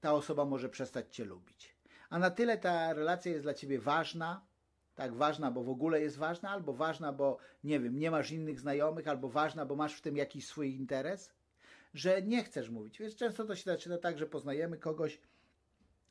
ta 0.01 0.15
osoba 0.15 0.45
może 0.45 0.69
przestać 0.69 1.15
cię 1.15 1.25
lubić. 1.25 1.77
A 2.11 2.19
na 2.19 2.31
tyle 2.31 2.59
ta 2.59 2.93
relacja 2.93 3.33
jest 3.33 3.45
dla 3.45 3.55
ciebie 3.55 3.79
ważna, 3.79 4.47
tak 4.95 5.15
ważna, 5.15 5.51
bo 5.51 5.63
w 5.63 5.69
ogóle 5.69 6.01
jest 6.01 6.17
ważna, 6.17 6.51
albo 6.51 6.73
ważna, 6.73 7.13
bo 7.13 7.39
nie 7.65 7.81
wiem, 7.81 7.99
nie 7.99 8.11
masz 8.11 8.31
innych 8.31 8.61
znajomych, 8.61 9.09
albo 9.09 9.29
ważna, 9.29 9.67
bo 9.67 9.77
masz 9.77 9.95
w 9.95 10.01
tym 10.01 10.17
jakiś 10.17 10.47
swój 10.47 10.75
interes, 10.75 11.33
że 11.95 12.23
nie 12.23 12.45
chcesz 12.45 12.71
mówić. 12.71 12.99
Więc 12.99 13.17
często 13.17 13.45
to 13.45 13.57
się 13.57 13.65
zaczyna 13.65 13.99
tak, 13.99 14.19
że 14.19 14.27
poznajemy 14.27 14.79
kogoś, 14.79 15.21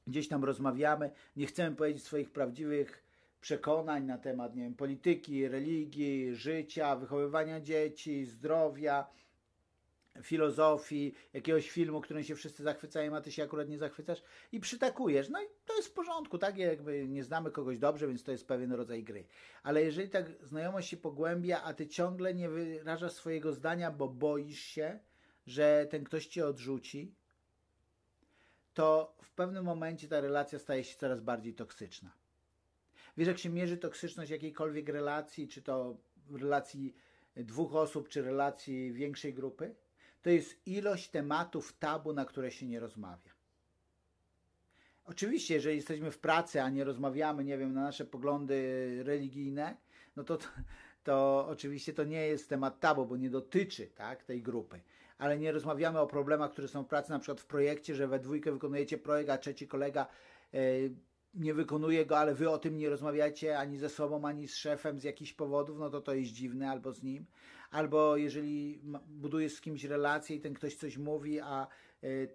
gdzieś 0.08 0.28
tam 0.28 0.44
rozmawiamy, 0.44 1.12
nie 1.36 1.46
chcemy 1.46 1.76
powiedzieć 1.76 2.04
swoich 2.04 2.32
prawdziwych 2.32 3.04
przekonań 3.42 4.06
na 4.06 4.18
temat 4.18 4.56
nie 4.56 4.64
wiem, 4.64 4.76
polityki, 4.76 5.48
religii, 5.48 6.36
życia, 6.36 6.96
wychowywania 6.96 7.62
dzieci, 7.62 8.26
zdrowia. 8.26 9.08
filozofii, 10.24 11.14
jakiegoś 11.34 11.70
filmu, 11.70 12.02
którym 12.02 12.24
się 12.24 12.36
wszyscy 12.36 12.64
zachwycają, 12.64 13.16
a 13.16 13.22
ty 13.22 13.32
się 13.32 13.44
akurat 13.44 13.70
nie 13.70 13.78
zachwycasz 13.78 14.24
i 14.52 14.60
przytakujesz. 14.60 15.30
No 15.30 15.42
i 15.42 15.46
to 15.66 15.76
jest 15.76 15.90
w 15.90 15.94
porządku, 15.94 16.38
tak? 16.38 16.58
Jakby 16.58 17.08
nie 17.08 17.24
znamy 17.24 17.52
kogoś 17.52 17.80
dobrze, 17.80 18.08
więc 18.08 18.24
to 18.24 18.32
jest 18.32 18.48
pewien 18.48 18.74
rodzaj 18.74 19.04
gry. 19.04 19.28
Ale 19.64 19.84
jeżeli 19.84 20.10
tak 20.10 20.26
znajomość 20.44 20.90
się 20.90 20.98
pogłębia, 20.98 21.64
a 21.64 21.74
ty 21.74 21.88
ciągle 21.88 22.34
nie 22.34 22.50
wyrażasz 22.50 23.12
swojego 23.12 23.54
zdania, 23.54 23.92
bo 23.92 24.08
boisz 24.08 24.60
się, 24.60 25.00
że 25.48 25.88
ten 25.90 26.04
ktoś 26.04 26.28
cię 26.28 26.46
odrzuci, 26.46 27.16
to 28.74 29.16
w 29.22 29.32
pewnym 29.32 29.66
momencie 29.66 30.08
ta 30.08 30.22
relacja 30.22 30.60
staje 30.60 30.84
się 30.84 30.98
coraz 30.98 31.22
bardziej 31.22 31.54
toksyczna. 31.54 32.21
Wiesz, 33.18 33.28
jak 33.28 33.38
się 33.38 33.50
mierzy 33.50 33.78
toksyczność 33.78 34.32
jakiejkolwiek 34.32 34.90
relacji, 34.90 35.48
czy 35.48 35.62
to 35.62 35.98
relacji 36.32 36.96
dwóch 37.36 37.76
osób, 37.76 38.10
czy 38.10 38.22
relacji 38.22 38.94
większej 38.94 39.34
grupy? 39.34 39.76
To 40.22 40.30
jest 40.30 40.68
ilość 40.68 41.10
tematów 41.10 41.74
tabu, 41.74 42.14
na 42.14 42.26
które 42.26 42.52
się 42.52 42.66
nie 42.66 42.80
rozmawia. 42.80 43.32
Oczywiście, 45.06 45.54
jeżeli 45.54 45.76
jesteśmy 45.76 46.12
w 46.12 46.20
pracy, 46.20 46.62
a 46.62 46.70
nie 46.70 46.84
rozmawiamy, 46.84 47.44
nie 47.44 47.58
wiem, 47.58 47.74
na 47.74 47.82
nasze 47.82 48.06
poglądy 48.06 49.04
religijne, 49.04 49.78
no 50.16 50.24
to, 50.24 50.38
to, 50.38 50.48
to 51.04 51.48
oczywiście 51.50 51.94
to 51.94 52.04
nie 52.04 52.28
jest 52.28 52.50
temat 52.50 52.80
tabu, 52.80 53.06
bo 53.06 53.18
nie 53.18 53.30
dotyczy 53.30 53.88
tak, 53.88 54.24
tej 54.24 54.42
grupy. 54.42 54.82
Ale 55.18 55.38
nie 55.38 55.52
rozmawiamy 55.52 56.00
o 56.00 56.08
problemach, 56.08 56.52
które 56.52 56.68
są 56.68 56.84
w 56.84 56.88
pracy, 56.88 57.10
na 57.10 57.20
przykład 57.20 57.42
w 57.42 57.46
projekcie, 57.46 57.96
że 57.96 58.08
we 58.08 58.20
dwójkę 58.20 58.52
wykonujecie 58.52 58.98
projekt, 58.98 59.30
a 59.30 59.38
trzeci 59.38 59.68
kolega 59.68 60.08
yy, 60.54 60.96
nie 61.34 61.54
wykonuje 61.54 62.06
go, 62.06 62.18
ale 62.18 62.36
wy 62.36 62.50
o 62.50 62.58
tym 62.58 62.78
nie 62.78 62.90
rozmawiacie 62.90 63.60
ani 63.60 63.78
ze 63.78 63.90
sobą, 63.90 64.26
ani 64.26 64.48
z 64.48 64.56
szefem 64.56 65.00
z 65.00 65.04
jakichś 65.04 65.34
powodów, 65.34 65.80
no 65.80 65.90
to 65.90 66.02
to 66.02 66.14
jest 66.14 66.32
dziwne, 66.32 66.70
albo 66.70 66.92
z 66.94 67.04
nim. 67.04 67.26
Albo 67.72 68.18
jeżeli 68.18 68.82
budujesz 69.08 69.54
z 69.54 69.62
kimś 69.62 69.84
relację 69.84 70.36
i 70.36 70.42
ten 70.42 70.54
ktoś 70.54 70.76
coś 70.76 70.98
mówi, 70.98 71.40
a 71.40 71.68
y, 72.04 72.30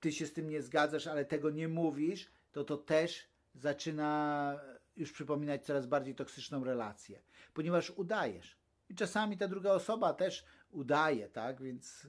ty 0.00 0.12
się 0.12 0.26
z 0.26 0.32
tym 0.32 0.48
nie 0.48 0.62
zgadzasz, 0.62 1.06
ale 1.06 1.24
tego 1.24 1.50
nie 1.50 1.68
mówisz, 1.68 2.30
to 2.52 2.64
to 2.64 2.76
też 2.76 3.28
zaczyna 3.54 4.60
już 4.96 5.12
przypominać 5.12 5.64
coraz 5.64 5.86
bardziej 5.86 6.14
toksyczną 6.14 6.64
relację, 6.64 7.22
ponieważ 7.54 7.90
udajesz. 7.90 8.56
I 8.88 8.94
czasami 8.94 9.36
ta 9.36 9.48
druga 9.48 9.72
osoba 9.72 10.12
też 10.12 10.44
udaje, 10.70 11.28
tak? 11.28 11.62
Więc 11.62 12.06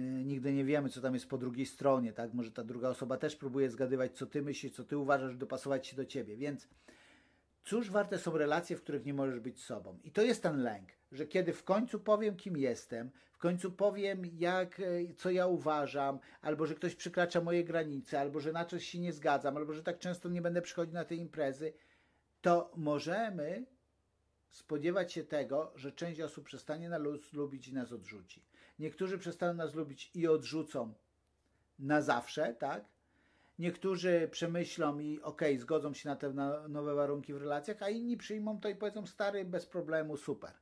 nigdy 0.00 0.52
nie 0.52 0.64
wiemy, 0.64 0.88
co 0.88 1.00
tam 1.00 1.14
jest 1.14 1.28
po 1.28 1.38
drugiej 1.38 1.66
stronie, 1.66 2.12
tak? 2.12 2.34
Może 2.34 2.50
ta 2.50 2.64
druga 2.64 2.88
osoba 2.88 3.16
też 3.16 3.36
próbuje 3.36 3.70
zgadywać, 3.70 4.16
co 4.16 4.26
ty 4.26 4.42
myślisz, 4.42 4.72
co 4.72 4.84
ty 4.84 4.98
uważasz, 4.98 5.36
dopasować 5.36 5.86
się 5.86 5.96
do 5.96 6.04
ciebie. 6.04 6.36
Więc 6.36 6.68
cóż 7.64 7.90
warte 7.90 8.18
są 8.18 8.38
relacje, 8.38 8.76
w 8.76 8.82
których 8.82 9.04
nie 9.04 9.14
możesz 9.14 9.40
być 9.40 9.62
sobą? 9.62 9.98
I 10.04 10.10
to 10.10 10.22
jest 10.22 10.42
ten 10.42 10.62
lęk, 10.62 10.88
że 11.12 11.26
kiedy 11.26 11.52
w 11.52 11.64
końcu 11.64 12.00
powiem, 12.00 12.36
kim 12.36 12.56
jestem, 12.56 13.10
w 13.32 13.38
końcu 13.38 13.72
powiem, 13.72 14.22
jak, 14.26 14.80
y, 14.80 15.14
co 15.16 15.30
ja 15.30 15.46
uważam, 15.46 16.18
albo 16.42 16.66
że 16.66 16.74
ktoś 16.74 16.94
przekracza 16.94 17.40
moje 17.40 17.64
granice, 17.64 18.20
albo 18.20 18.40
że 18.40 18.52
na 18.52 18.64
coś 18.64 18.86
się 18.86 19.00
nie 19.00 19.12
zgadzam, 19.12 19.56
albo 19.56 19.72
że 19.72 19.82
tak 19.82 19.98
często 19.98 20.28
nie 20.28 20.42
będę 20.42 20.62
przychodzić 20.62 20.94
na 20.94 21.04
te 21.04 21.14
imprezy, 21.14 21.72
to 22.40 22.72
możemy 22.76 23.66
spodziewać 24.50 25.12
się 25.12 25.24
tego, 25.24 25.72
że 25.74 25.92
część 25.92 26.20
osób 26.20 26.44
przestanie 26.44 26.88
nas 26.88 27.02
lubić 27.32 27.68
i 27.68 27.74
nas 27.74 27.92
odrzuci. 27.92 28.42
Niektórzy 28.78 29.18
przestaną 29.18 29.54
nas 29.54 29.74
lubić 29.74 30.10
i 30.14 30.26
odrzucą 30.26 30.94
na 31.78 32.02
zawsze, 32.02 32.54
tak? 32.54 32.84
Niektórzy 33.58 34.28
przemyślą 34.30 34.98
i 34.98 35.20
okej, 35.22 35.54
okay, 35.54 35.60
zgodzą 35.60 35.94
się 35.94 36.08
na 36.08 36.16
te 36.16 36.32
nowe 36.68 36.94
warunki 36.94 37.34
w 37.34 37.36
relacjach, 37.36 37.82
a 37.82 37.88
inni 37.88 38.16
przyjmą 38.16 38.60
to 38.60 38.68
i 38.68 38.74
powiedzą 38.74 39.06
stary, 39.06 39.44
bez 39.44 39.66
problemu, 39.66 40.16
super. 40.16 40.52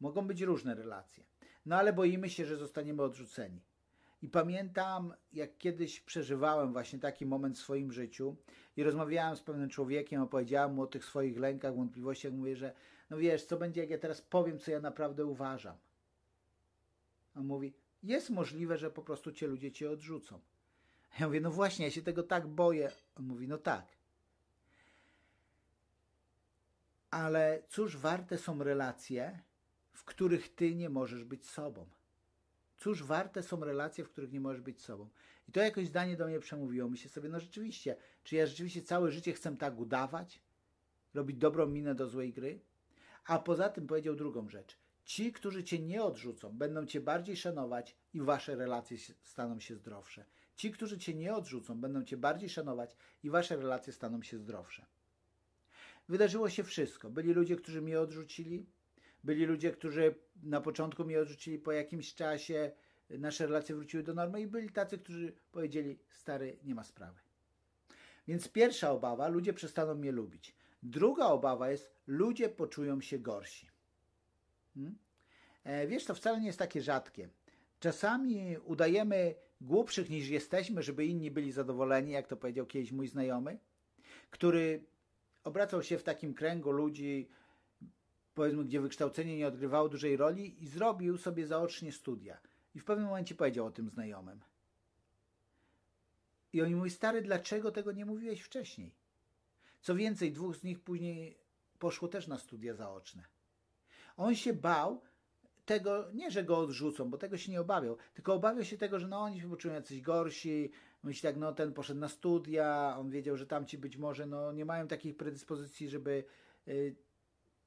Mogą 0.00 0.26
być 0.26 0.40
różne 0.42 0.74
relacje. 0.74 1.24
No 1.66 1.76
ale 1.76 1.92
boimy 1.92 2.30
się, 2.30 2.46
że 2.46 2.56
zostaniemy 2.56 3.02
odrzuceni. 3.02 3.60
I 4.22 4.28
pamiętam, 4.28 5.14
jak 5.32 5.58
kiedyś 5.58 6.00
przeżywałem 6.00 6.72
właśnie 6.72 6.98
taki 6.98 7.26
moment 7.26 7.56
w 7.58 7.60
swoim 7.60 7.92
życiu 7.92 8.36
i 8.76 8.82
rozmawiałem 8.82 9.36
z 9.36 9.40
pewnym 9.42 9.68
człowiekiem, 9.68 10.22
opowiedziałem 10.22 10.74
mu 10.74 10.82
o 10.82 10.86
tych 10.86 11.04
swoich 11.04 11.38
lękach, 11.38 11.76
wątpliwościach. 11.76 12.32
Mówię, 12.32 12.56
że 12.56 12.72
no 13.10 13.16
wiesz, 13.16 13.44
co 13.44 13.56
będzie, 13.56 13.80
jak 13.80 13.90
ja 13.90 13.98
teraz 13.98 14.22
powiem, 14.22 14.58
co 14.58 14.70
ja 14.70 14.80
naprawdę 14.80 15.26
uważam. 15.26 15.76
On 17.40 17.46
mówi, 17.46 17.74
jest 18.02 18.30
możliwe, 18.30 18.78
że 18.78 18.90
po 18.90 19.02
prostu 19.02 19.32
cię 19.32 19.46
ludzie 19.46 19.72
cię 19.72 19.90
odrzucą. 19.90 20.40
Ja 21.20 21.26
mówię, 21.26 21.40
no 21.40 21.50
właśnie, 21.50 21.84
ja 21.84 21.90
się 21.90 22.02
tego 22.02 22.22
tak 22.22 22.46
boję. 22.46 22.92
On 23.14 23.24
mówi, 23.26 23.48
no 23.48 23.58
tak. 23.58 23.86
Ale 27.10 27.62
cóż 27.68 27.96
warte 27.96 28.38
są 28.38 28.64
relacje, 28.64 29.40
w 29.92 30.04
których 30.04 30.54
ty 30.54 30.74
nie 30.74 30.90
możesz 30.90 31.24
być 31.24 31.46
sobą? 31.46 31.86
Cóż 32.76 33.02
warte 33.02 33.42
są 33.42 33.64
relacje, 33.64 34.04
w 34.04 34.08
których 34.08 34.32
nie 34.32 34.40
możesz 34.40 34.62
być 34.62 34.82
sobą? 34.82 35.08
I 35.48 35.52
to 35.52 35.60
jakoś 35.60 35.86
zdanie 35.86 36.16
do 36.16 36.26
mnie 36.26 36.40
przemówiło. 36.40 36.88
Myślę 36.88 37.10
sobie, 37.10 37.28
no 37.28 37.40
rzeczywiście, 37.40 37.96
czy 38.24 38.36
ja 38.36 38.46
rzeczywiście 38.46 38.82
całe 38.82 39.10
życie 39.10 39.32
chcę 39.32 39.56
tak 39.56 39.78
udawać? 39.78 40.42
Robić 41.14 41.36
dobrą 41.36 41.66
minę 41.66 41.94
do 41.94 42.08
złej 42.08 42.32
gry? 42.32 42.60
A 43.24 43.38
poza 43.38 43.68
tym 43.68 43.86
powiedział 43.86 44.14
drugą 44.16 44.48
rzecz. 44.48 44.79
Ci, 45.10 45.32
którzy 45.32 45.64
cię 45.64 45.78
nie 45.78 46.02
odrzucą, 46.02 46.50
będą 46.50 46.86
cię 46.86 47.00
bardziej 47.00 47.36
szanować 47.36 47.96
i 48.14 48.20
wasze 48.20 48.56
relacje 48.56 48.96
staną 49.22 49.60
się 49.60 49.76
zdrowsze. 49.76 50.24
Ci, 50.56 50.70
którzy 50.70 50.98
cię 50.98 51.14
nie 51.14 51.34
odrzucą, 51.34 51.80
będą 51.80 52.04
cię 52.04 52.16
bardziej 52.16 52.48
szanować 52.48 52.96
i 53.22 53.30
wasze 53.30 53.56
relacje 53.56 53.92
staną 53.92 54.22
się 54.22 54.38
zdrowsze. 54.38 54.86
Wydarzyło 56.08 56.50
się 56.50 56.64
wszystko. 56.64 57.10
Byli 57.10 57.32
ludzie, 57.32 57.56
którzy 57.56 57.82
mnie 57.82 58.00
odrzucili, 58.00 58.66
byli 59.24 59.46
ludzie, 59.46 59.70
którzy 59.70 60.14
na 60.42 60.60
początku 60.60 61.04
mnie 61.04 61.20
odrzucili, 61.20 61.58
po 61.58 61.72
jakimś 61.72 62.14
czasie 62.14 62.72
nasze 63.10 63.46
relacje 63.46 63.74
wróciły 63.74 64.02
do 64.02 64.14
normy 64.14 64.40
i 64.40 64.46
byli 64.46 64.70
tacy, 64.70 64.98
którzy 64.98 65.32
powiedzieli: 65.52 65.98
Stary, 66.10 66.58
nie 66.64 66.74
ma 66.74 66.84
sprawy. 66.84 67.20
Więc 68.28 68.48
pierwsza 68.48 68.90
obawa, 68.90 69.28
ludzie 69.28 69.52
przestaną 69.52 69.94
mnie 69.94 70.12
lubić. 70.12 70.54
Druga 70.82 71.26
obawa 71.26 71.70
jest, 71.70 71.90
ludzie 72.06 72.48
poczują 72.48 73.00
się 73.00 73.18
gorsi. 73.18 73.79
Hmm? 74.80 74.98
E, 75.64 75.86
wiesz, 75.86 76.04
to 76.04 76.14
wcale 76.14 76.40
nie 76.40 76.46
jest 76.46 76.58
takie 76.58 76.82
rzadkie. 76.82 77.28
Czasami 77.80 78.58
udajemy 78.58 79.34
głupszych 79.60 80.10
niż 80.10 80.28
jesteśmy, 80.28 80.82
żeby 80.82 81.06
inni 81.06 81.30
byli 81.30 81.52
zadowoleni, 81.52 82.12
jak 82.12 82.26
to 82.26 82.36
powiedział 82.36 82.66
kiedyś 82.66 82.92
mój 82.92 83.08
znajomy, 83.08 83.58
który 84.30 84.84
obracał 85.44 85.82
się 85.82 85.98
w 85.98 86.02
takim 86.02 86.34
kręgu 86.34 86.70
ludzi, 86.70 87.28
powiedzmy, 88.34 88.64
gdzie 88.64 88.80
wykształcenie 88.80 89.36
nie 89.36 89.46
odgrywało 89.46 89.88
dużej 89.88 90.16
roli 90.16 90.62
i 90.62 90.66
zrobił 90.66 91.18
sobie 91.18 91.46
zaocznie 91.46 91.92
studia. 91.92 92.40
I 92.74 92.80
w 92.80 92.84
pewnym 92.84 93.06
momencie 93.06 93.34
powiedział 93.34 93.66
o 93.66 93.70
tym 93.70 93.88
znajomym. 93.88 94.40
I 96.52 96.62
oni 96.62 96.74
mówi, 96.74 96.90
stary, 96.90 97.22
dlaczego 97.22 97.70
tego 97.72 97.92
nie 97.92 98.04
mówiłeś 98.04 98.40
wcześniej? 98.40 98.94
Co 99.80 99.94
więcej, 99.94 100.32
dwóch 100.32 100.56
z 100.56 100.62
nich 100.62 100.80
później 100.80 101.38
poszło 101.78 102.08
też 102.08 102.26
na 102.26 102.38
studia 102.38 102.74
zaoczne. 102.74 103.24
On 104.20 104.34
się 104.34 104.52
bał 104.52 105.02
tego, 105.64 106.10
nie 106.14 106.30
że 106.30 106.44
go 106.44 106.58
odrzucą, 106.58 107.10
bo 107.10 107.18
tego 107.18 107.36
się 107.36 107.52
nie 107.52 107.60
obawiał, 107.60 107.96
tylko 108.14 108.34
obawiał 108.34 108.64
się 108.64 108.78
tego, 108.78 108.98
że 108.98 109.08
no 109.08 109.20
oni 109.20 109.40
się 109.40 109.50
poczują 109.50 109.74
jacyś 109.74 110.00
gorsi, 110.00 110.70
myśli 111.02 111.22
tak, 111.22 111.36
no 111.36 111.52
ten 111.52 111.72
poszedł 111.72 112.00
na 112.00 112.08
studia, 112.08 112.96
on 112.98 113.10
wiedział, 113.10 113.36
że 113.36 113.46
tamci 113.46 113.78
być 113.78 113.96
może 113.96 114.26
no, 114.26 114.52
nie 114.52 114.64
mają 114.64 114.88
takich 114.88 115.16
predyspozycji, 115.16 115.88
żeby 115.88 116.24
y, 116.68 116.96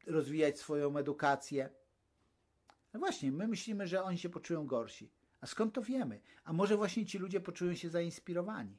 rozwijać 0.07 0.59
swoją 0.59 0.97
edukację. 0.97 1.69
No 2.93 2.99
właśnie, 2.99 3.31
my 3.31 3.47
myślimy, 3.47 3.87
że 3.87 4.03
oni 4.03 4.17
się 4.17 4.29
poczują 4.29 4.67
gorsi. 4.67 5.11
A 5.41 5.45
skąd 5.45 5.73
to 5.73 5.81
wiemy? 5.81 6.21
A 6.43 6.53
może 6.53 6.77
właśnie 6.77 7.05
ci 7.05 7.17
ludzie 7.17 7.39
poczują 7.39 7.75
się 7.75 7.89
zainspirowani? 7.89 8.77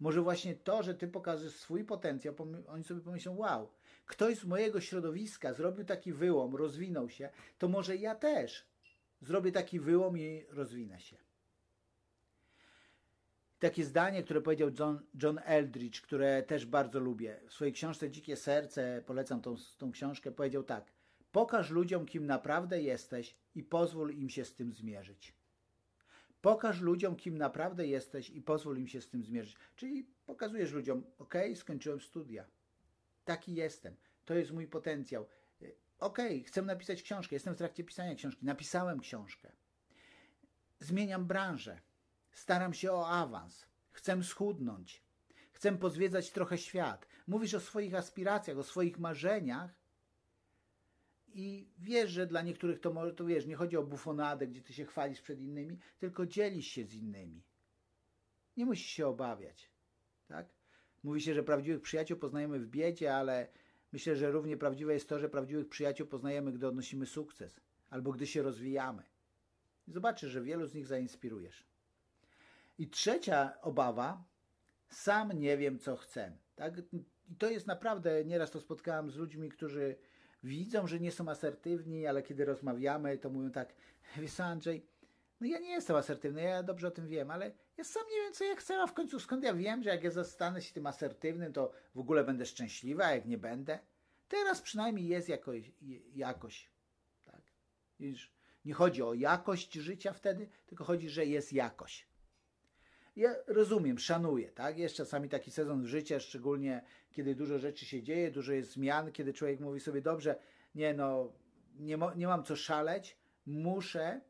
Może 0.00 0.22
właśnie 0.22 0.54
to, 0.54 0.82
że 0.82 0.94
ty 0.94 1.08
pokażesz 1.08 1.52
swój 1.52 1.84
potencjał, 1.84 2.34
oni 2.68 2.84
sobie 2.84 3.00
pomyślą, 3.00 3.36
wow, 3.36 3.68
ktoś 4.06 4.38
z 4.38 4.44
mojego 4.44 4.80
środowiska 4.80 5.52
zrobił 5.52 5.84
taki 5.84 6.12
wyłom, 6.12 6.56
rozwinął 6.56 7.08
się, 7.08 7.28
to 7.58 7.68
może 7.68 7.96
ja 7.96 8.14
też 8.14 8.66
zrobię 9.20 9.52
taki 9.52 9.80
wyłom 9.80 10.18
i 10.18 10.44
rozwinę 10.48 11.00
się. 11.00 11.16
Takie 13.58 13.84
zdanie, 13.84 14.22
które 14.22 14.40
powiedział 14.40 14.70
John, 14.78 15.00
John 15.22 15.40
Eldridge, 15.44 16.00
które 16.00 16.42
też 16.42 16.66
bardzo 16.66 17.00
lubię. 17.00 17.40
W 17.48 17.52
swojej 17.52 17.72
książce 17.72 18.10
Dzikie 18.10 18.36
Serce, 18.36 19.02
polecam 19.06 19.40
tą, 19.40 19.56
tą 19.78 19.92
książkę, 19.92 20.32
powiedział 20.32 20.62
tak. 20.62 20.92
Pokaż 21.32 21.70
ludziom, 21.70 22.06
kim 22.06 22.26
naprawdę 22.26 22.82
jesteś 22.82 23.36
i 23.54 23.62
pozwól 23.62 24.12
im 24.12 24.30
się 24.30 24.44
z 24.44 24.54
tym 24.54 24.72
zmierzyć. 24.72 25.35
Pokaż 26.40 26.80
ludziom, 26.80 27.16
kim 27.16 27.38
naprawdę 27.38 27.86
jesteś 27.86 28.30
i 28.30 28.42
pozwól 28.42 28.78
im 28.78 28.88
się 28.88 29.00
z 29.00 29.08
tym 29.08 29.24
zmierzyć. 29.24 29.56
Czyli 29.76 30.06
pokazujesz 30.26 30.72
ludziom, 30.72 31.04
ok, 31.18 31.34
skończyłem 31.54 32.00
studia. 32.00 32.44
Taki 33.24 33.54
jestem. 33.54 33.96
To 34.24 34.34
jest 34.34 34.52
mój 34.52 34.66
potencjał. 34.66 35.26
Ok, 35.98 36.18
chcę 36.46 36.62
napisać 36.62 37.02
książkę. 37.02 37.36
Jestem 37.36 37.54
w 37.54 37.58
trakcie 37.58 37.84
pisania 37.84 38.14
książki. 38.14 38.46
Napisałem 38.46 39.00
książkę. 39.00 39.52
Zmieniam 40.80 41.26
branżę. 41.26 41.80
Staram 42.32 42.74
się 42.74 42.92
o 42.92 43.08
awans. 43.08 43.66
Chcę 43.92 44.22
schudnąć. 44.22 45.02
Chcę 45.52 45.78
pozwiedzać 45.78 46.30
trochę 46.30 46.58
świat. 46.58 47.06
Mówisz 47.26 47.54
o 47.54 47.60
swoich 47.60 47.94
aspiracjach, 47.94 48.58
o 48.58 48.62
swoich 48.62 48.98
marzeniach 48.98 49.74
i 51.36 51.68
wiesz, 51.78 52.10
że 52.10 52.26
dla 52.26 52.42
niektórych 52.42 52.80
to 52.80 52.92
może, 52.92 53.14
to 53.14 53.24
wiesz, 53.24 53.46
nie 53.46 53.56
chodzi 53.56 53.76
o 53.76 53.82
bufonadę, 53.82 54.46
gdzie 54.46 54.62
ty 54.62 54.72
się 54.72 54.84
chwalisz 54.84 55.20
przed 55.20 55.40
innymi, 55.40 55.78
tylko 55.98 56.26
dzielisz 56.26 56.66
się 56.66 56.84
z 56.84 56.94
innymi. 56.94 57.42
Nie 58.56 58.66
musisz 58.66 58.86
się 58.86 59.06
obawiać, 59.06 59.70
tak? 60.26 60.46
Mówi 61.02 61.20
się, 61.20 61.34
że 61.34 61.42
prawdziwych 61.42 61.80
przyjaciół 61.80 62.18
poznajemy 62.18 62.58
w 62.60 62.66
biedzie, 62.66 63.14
ale 63.14 63.48
myślę, 63.92 64.16
że 64.16 64.30
równie 64.30 64.56
prawdziwe 64.56 64.94
jest 64.94 65.08
to, 65.08 65.18
że 65.18 65.28
prawdziwych 65.28 65.68
przyjaciół 65.68 66.06
poznajemy, 66.06 66.52
gdy 66.52 66.66
odnosimy 66.66 67.06
sukces 67.06 67.60
albo 67.90 68.12
gdy 68.12 68.26
się 68.26 68.42
rozwijamy. 68.42 69.02
Zobaczysz, 69.88 70.30
że 70.30 70.42
wielu 70.42 70.66
z 70.66 70.74
nich 70.74 70.86
zainspirujesz. 70.86 71.66
I 72.78 72.88
trzecia 72.88 73.60
obawa, 73.60 74.24
sam 74.88 75.32
nie 75.32 75.56
wiem, 75.56 75.78
co 75.78 75.96
chcę. 75.96 76.38
Tak? 76.54 76.82
I 76.92 77.04
to 77.38 77.50
jest 77.50 77.66
naprawdę, 77.66 78.24
nieraz 78.24 78.50
to 78.50 78.60
spotkałem 78.60 79.10
z 79.10 79.16
ludźmi, 79.16 79.48
którzy 79.48 79.96
widzą, 80.46 80.86
że 80.86 81.00
nie 81.00 81.12
są 81.12 81.28
asertywni, 81.28 82.06
ale 82.06 82.22
kiedy 82.22 82.44
rozmawiamy, 82.44 83.18
to 83.18 83.30
mówią 83.30 83.50
tak, 83.50 83.74
wiesz 84.16 84.40
Andrzej, 84.40 84.86
no 85.40 85.46
ja 85.46 85.58
nie 85.58 85.70
jestem 85.70 85.96
asertywny, 85.96 86.42
ja 86.42 86.62
dobrze 86.62 86.88
o 86.88 86.90
tym 86.90 87.08
wiem, 87.08 87.30
ale 87.30 87.52
ja 87.76 87.84
sam 87.84 88.02
nie 88.10 88.16
wiem, 88.22 88.32
co 88.32 88.44
ja 88.44 88.56
chcę, 88.56 88.82
a 88.82 88.86
w 88.86 88.94
końcu 88.94 89.20
skąd 89.20 89.44
ja 89.44 89.54
wiem, 89.54 89.82
że 89.82 89.90
jak 89.90 90.04
ja 90.04 90.10
zostanę 90.10 90.62
się 90.62 90.74
tym 90.74 90.86
asertywnym, 90.86 91.52
to 91.52 91.72
w 91.94 91.98
ogóle 91.98 92.24
będę 92.24 92.46
szczęśliwa, 92.46 93.04
a 93.04 93.14
jak 93.14 93.26
nie 93.26 93.38
będę? 93.38 93.78
Teraz 94.28 94.62
przynajmniej 94.62 95.06
jest 95.06 95.28
jakoś. 95.28 95.72
jakoś 96.14 96.70
tak? 97.24 97.42
Widzisz, 98.00 98.32
nie 98.64 98.74
chodzi 98.74 99.02
o 99.02 99.14
jakość 99.14 99.74
życia 99.74 100.12
wtedy, 100.12 100.48
tylko 100.66 100.84
chodzi, 100.84 101.08
że 101.08 101.26
jest 101.26 101.52
jakość. 101.52 102.08
Ja 103.16 103.34
rozumiem, 103.46 103.98
szanuję, 103.98 104.52
tak? 104.52 104.78
Jest 104.78 104.96
czasami 104.96 105.28
taki 105.28 105.50
sezon 105.50 105.86
życia, 105.86 106.20
szczególnie 106.20 106.82
kiedy 107.10 107.34
dużo 107.34 107.58
rzeczy 107.58 107.86
się 107.86 108.02
dzieje, 108.02 108.30
dużo 108.30 108.52
jest 108.52 108.70
zmian, 108.70 109.12
kiedy 109.12 109.32
człowiek 109.32 109.60
mówi 109.60 109.80
sobie, 109.80 110.02
dobrze, 110.02 110.38
nie 110.74 110.94
no, 110.94 111.32
nie, 111.78 111.98
nie 112.16 112.26
mam 112.26 112.44
co 112.44 112.56
szaleć, 112.56 113.16
muszę 113.46 114.20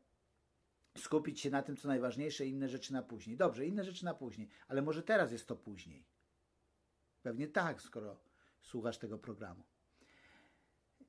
skupić 0.97 1.39
się 1.39 1.49
na 1.49 1.63
tym, 1.63 1.77
co 1.77 1.87
najważniejsze, 1.87 2.45
inne 2.45 2.69
rzeczy 2.69 2.93
na 2.93 3.03
później. 3.03 3.37
Dobrze, 3.37 3.65
inne 3.65 3.83
rzeczy 3.83 4.05
na 4.05 4.13
później, 4.13 4.49
ale 4.67 4.81
może 4.81 5.03
teraz 5.03 5.31
jest 5.31 5.47
to 5.47 5.55
później. 5.55 6.05
Pewnie 7.23 7.47
tak, 7.47 7.81
skoro 7.81 8.19
słuchasz 8.61 8.97
tego 8.97 9.17
programu. 9.17 9.63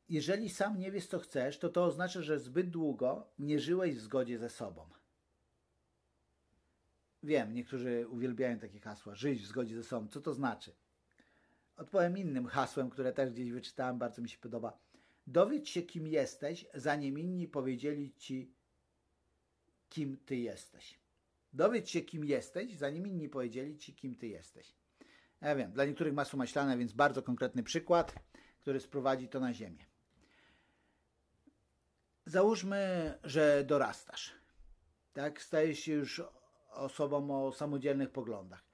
Jeżeli 0.08 0.50
sam 0.50 0.78
nie 0.78 0.92
wiesz, 0.92 1.06
co 1.06 1.18
chcesz, 1.18 1.58
to 1.58 1.68
to 1.68 1.84
oznacza, 1.84 2.22
że 2.22 2.38
zbyt 2.38 2.70
długo 2.70 3.30
nie 3.38 3.60
żyłeś 3.60 3.96
w 3.96 4.00
zgodzie 4.00 4.38
ze 4.38 4.50
sobą. 4.50 4.88
Wiem, 7.22 7.54
niektórzy 7.54 8.08
uwielbiają 8.08 8.58
takie 8.58 8.80
hasła, 8.80 9.14
żyć 9.14 9.42
w 9.42 9.46
zgodzie 9.46 9.76
ze 9.76 9.84
sobą. 9.84 10.08
Co 10.08 10.20
to 10.20 10.34
znaczy? 10.34 10.74
Odpowiem 11.76 12.18
innym 12.18 12.46
hasłem, 12.46 12.90
które 12.90 13.12
też 13.12 13.30
gdzieś 13.30 13.50
wyczytałem, 13.50 13.98
bardzo 13.98 14.22
mi 14.22 14.28
się 14.28 14.38
podoba. 14.38 14.78
Dowiedz 15.26 15.68
się, 15.68 15.82
kim 15.82 16.06
jesteś, 16.06 16.66
zanim 16.74 17.18
inni 17.18 17.48
powiedzieli 17.48 18.14
ci, 18.14 18.54
kim 19.88 20.16
ty 20.16 20.36
jesteś. 20.36 20.98
Dowiedz 21.52 21.88
się, 21.88 22.00
kim 22.00 22.24
jesteś, 22.24 22.76
zanim 22.76 23.06
inni 23.06 23.28
powiedzieli 23.28 23.76
ci, 23.76 23.94
kim 23.94 24.14
ty 24.14 24.28
jesteś. 24.28 24.74
Ja 25.40 25.56
wiem, 25.56 25.72
dla 25.72 25.84
niektórych 25.84 26.14
masło 26.14 26.36
maślane, 26.36 26.78
więc 26.78 26.92
bardzo 26.92 27.22
konkretny 27.22 27.62
przykład, 27.62 28.14
który 28.60 28.80
sprowadzi 28.80 29.28
to 29.28 29.40
na 29.40 29.54
ziemię. 29.54 29.86
Załóżmy, 32.26 33.14
że 33.24 33.64
dorastasz. 33.64 34.32
Tak, 35.12 35.42
stajesz 35.42 35.78
się 35.78 35.92
już 35.92 36.22
osobą 36.78 37.46
o 37.46 37.52
samodzielnych 37.52 38.10
poglądach. 38.10 38.64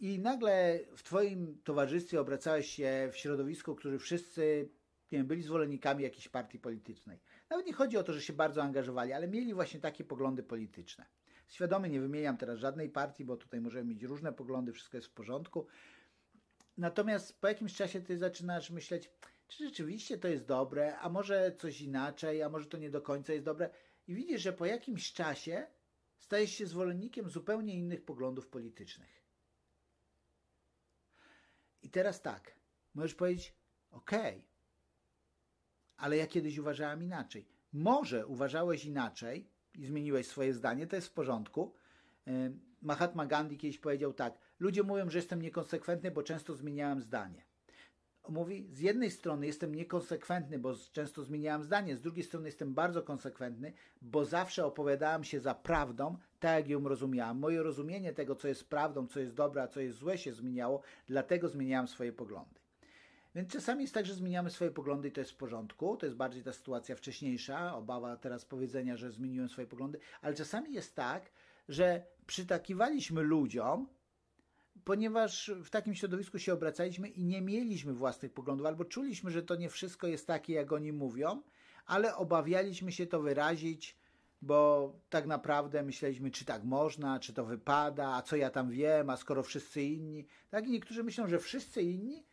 I 0.00 0.18
nagle 0.18 0.80
w 0.96 1.02
Twoim 1.02 1.60
towarzystwie 1.64 2.20
obracałeś 2.20 2.70
się 2.70 3.08
w 3.12 3.16
środowisku, 3.16 3.74
którzy 3.74 3.98
wszyscy 3.98 4.68
nie 5.12 5.18
wiem, 5.18 5.26
byli 5.26 5.42
zwolennikami 5.42 6.04
jakiejś 6.04 6.28
partii 6.28 6.58
politycznej. 6.58 7.20
Nawet 7.50 7.66
nie 7.66 7.72
chodzi 7.72 7.96
o 7.96 8.02
to, 8.02 8.12
że 8.12 8.22
się 8.22 8.32
bardzo 8.32 8.62
angażowali, 8.62 9.12
ale 9.12 9.28
mieli 9.28 9.54
właśnie 9.54 9.80
takie 9.80 10.04
poglądy 10.04 10.42
polityczne. 10.42 11.06
Świadomie 11.48 11.88
nie 11.88 12.00
wymieniam 12.00 12.36
teraz 12.36 12.58
żadnej 12.58 12.90
partii, 12.90 13.24
bo 13.24 13.36
tutaj 13.36 13.60
możemy 13.60 13.84
mieć 13.84 14.02
różne 14.02 14.32
poglądy, 14.32 14.72
wszystko 14.72 14.96
jest 14.96 15.08
w 15.08 15.12
porządku. 15.12 15.66
Natomiast 16.78 17.40
po 17.40 17.48
jakimś 17.48 17.74
czasie 17.74 18.00
ty 18.00 18.18
zaczynasz 18.18 18.70
myśleć, 18.70 19.10
czy 19.48 19.64
rzeczywiście 19.64 20.18
to 20.18 20.28
jest 20.28 20.44
dobre, 20.44 20.98
a 20.98 21.08
może 21.08 21.52
coś 21.58 21.80
inaczej, 21.80 22.42
a 22.42 22.48
może 22.48 22.66
to 22.66 22.78
nie 22.78 22.90
do 22.90 23.02
końca 23.02 23.32
jest 23.32 23.44
dobre. 23.44 23.70
I 24.08 24.14
widzisz, 24.14 24.42
że 24.42 24.52
po 24.52 24.66
jakimś 24.66 25.12
czasie 25.12 25.66
stajesz 26.18 26.50
się 26.50 26.66
zwolennikiem 26.66 27.30
zupełnie 27.30 27.74
innych 27.74 28.04
poglądów 28.04 28.48
politycznych. 28.48 29.22
I 31.82 31.90
teraz 31.90 32.22
tak, 32.22 32.54
możesz 32.94 33.14
powiedzieć, 33.14 33.54
okay, 33.90 34.42
ale 35.96 36.16
ja 36.16 36.26
kiedyś 36.26 36.58
uważałem 36.58 37.02
inaczej. 37.02 37.48
Może 37.72 38.26
uważałeś 38.26 38.84
inaczej 38.84 39.50
i 39.74 39.86
zmieniłeś 39.86 40.26
swoje 40.26 40.54
zdanie, 40.54 40.86
to 40.86 40.96
jest 40.96 41.08
w 41.08 41.12
porządku. 41.12 41.74
Mahatma 42.82 43.26
Gandhi 43.26 43.56
kiedyś 43.58 43.78
powiedział 43.78 44.12
tak: 44.12 44.38
Ludzie 44.58 44.82
mówią, 44.82 45.10
że 45.10 45.18
jestem 45.18 45.42
niekonsekwentny, 45.42 46.10
bo 46.10 46.22
często 46.22 46.54
zmieniałem 46.54 47.00
zdanie. 47.00 47.47
Mówi, 48.28 48.68
z 48.72 48.80
jednej 48.80 49.10
strony 49.10 49.46
jestem 49.46 49.74
niekonsekwentny, 49.74 50.58
bo 50.58 50.74
często 50.92 51.22
zmieniałem 51.22 51.64
zdanie, 51.64 51.96
z 51.96 52.00
drugiej 52.00 52.24
strony 52.24 52.48
jestem 52.48 52.74
bardzo 52.74 53.02
konsekwentny, 53.02 53.72
bo 54.02 54.24
zawsze 54.24 54.66
opowiadałem 54.66 55.24
się 55.24 55.40
za 55.40 55.54
prawdą, 55.54 56.16
tak 56.40 56.58
jak 56.58 56.68
ją 56.68 56.88
rozumiałem. 56.88 57.38
Moje 57.38 57.62
rozumienie 57.62 58.12
tego, 58.12 58.34
co 58.34 58.48
jest 58.48 58.70
prawdą, 58.70 59.06
co 59.06 59.20
jest 59.20 59.34
dobre, 59.34 59.62
a 59.62 59.68
co 59.68 59.80
jest 59.80 59.98
złe, 59.98 60.18
się 60.18 60.32
zmieniało, 60.32 60.82
dlatego 61.06 61.48
zmieniałem 61.48 61.88
swoje 61.88 62.12
poglądy. 62.12 62.60
Więc 63.34 63.52
czasami 63.52 63.82
jest 63.82 63.94
tak, 63.94 64.06
że 64.06 64.14
zmieniamy 64.14 64.50
swoje 64.50 64.70
poglądy 64.70 65.08
i 65.08 65.12
to 65.12 65.20
jest 65.20 65.32
w 65.32 65.36
porządku. 65.36 65.96
To 65.96 66.06
jest 66.06 66.16
bardziej 66.16 66.42
ta 66.42 66.52
sytuacja 66.52 66.96
wcześniejsza, 66.96 67.76
obawa 67.76 68.16
teraz 68.16 68.44
powiedzenia, 68.44 68.96
że 68.96 69.10
zmieniłem 69.10 69.48
swoje 69.48 69.66
poglądy, 69.66 69.98
ale 70.22 70.34
czasami 70.34 70.72
jest 70.72 70.94
tak, 70.94 71.30
że 71.68 72.02
przytakiwaliśmy 72.26 73.22
ludziom, 73.22 73.88
ponieważ 74.84 75.50
w 75.64 75.70
takim 75.70 75.94
środowisku 75.94 76.38
się 76.38 76.52
obracaliśmy 76.52 77.08
i 77.08 77.24
nie 77.24 77.42
mieliśmy 77.42 77.92
własnych 77.92 78.32
poglądów, 78.32 78.66
albo 78.66 78.84
czuliśmy, 78.84 79.30
że 79.30 79.42
to 79.42 79.56
nie 79.56 79.68
wszystko 79.68 80.06
jest 80.06 80.26
takie, 80.26 80.52
jak 80.52 80.72
oni 80.72 80.92
mówią, 80.92 81.42
ale 81.86 82.16
obawialiśmy 82.16 82.92
się 82.92 83.06
to 83.06 83.20
wyrazić, 83.20 83.96
bo 84.42 84.92
tak 85.10 85.26
naprawdę 85.26 85.82
myśleliśmy, 85.82 86.30
czy 86.30 86.44
tak 86.44 86.64
można, 86.64 87.20
czy 87.20 87.32
to 87.32 87.44
wypada, 87.44 88.14
a 88.14 88.22
co 88.22 88.36
ja 88.36 88.50
tam 88.50 88.70
wiem, 88.70 89.10
a 89.10 89.16
skoro 89.16 89.42
wszyscy 89.42 89.82
inni. 89.82 90.26
Tak, 90.50 90.66
i 90.66 90.70
niektórzy 90.70 91.04
myślą, 91.04 91.28
że 91.28 91.38
wszyscy 91.38 91.82
inni 91.82 92.24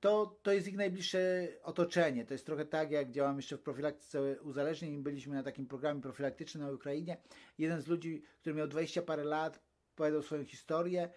to, 0.00 0.38
to 0.42 0.52
jest 0.52 0.68
ich 0.68 0.76
najbliższe 0.76 1.48
otoczenie. 1.62 2.24
To 2.24 2.34
jest 2.34 2.46
trochę 2.46 2.64
tak, 2.64 2.90
jak 2.90 3.10
działam 3.10 3.36
jeszcze 3.36 3.56
w 3.56 3.62
profilaktyce 3.62 4.42
uzależnień. 4.42 5.02
Byliśmy 5.02 5.34
na 5.34 5.42
takim 5.42 5.66
programie 5.66 6.00
profilaktycznym 6.00 6.64
na 6.64 6.72
Ukrainie. 6.72 7.16
Jeden 7.58 7.82
z 7.82 7.86
ludzi, 7.86 8.22
który 8.40 8.56
miał 8.56 8.68
20 8.68 9.02
parę 9.02 9.24
lat, 9.24 9.60
powiedział 9.96 10.22
swoją 10.22 10.44
historię, 10.44 11.08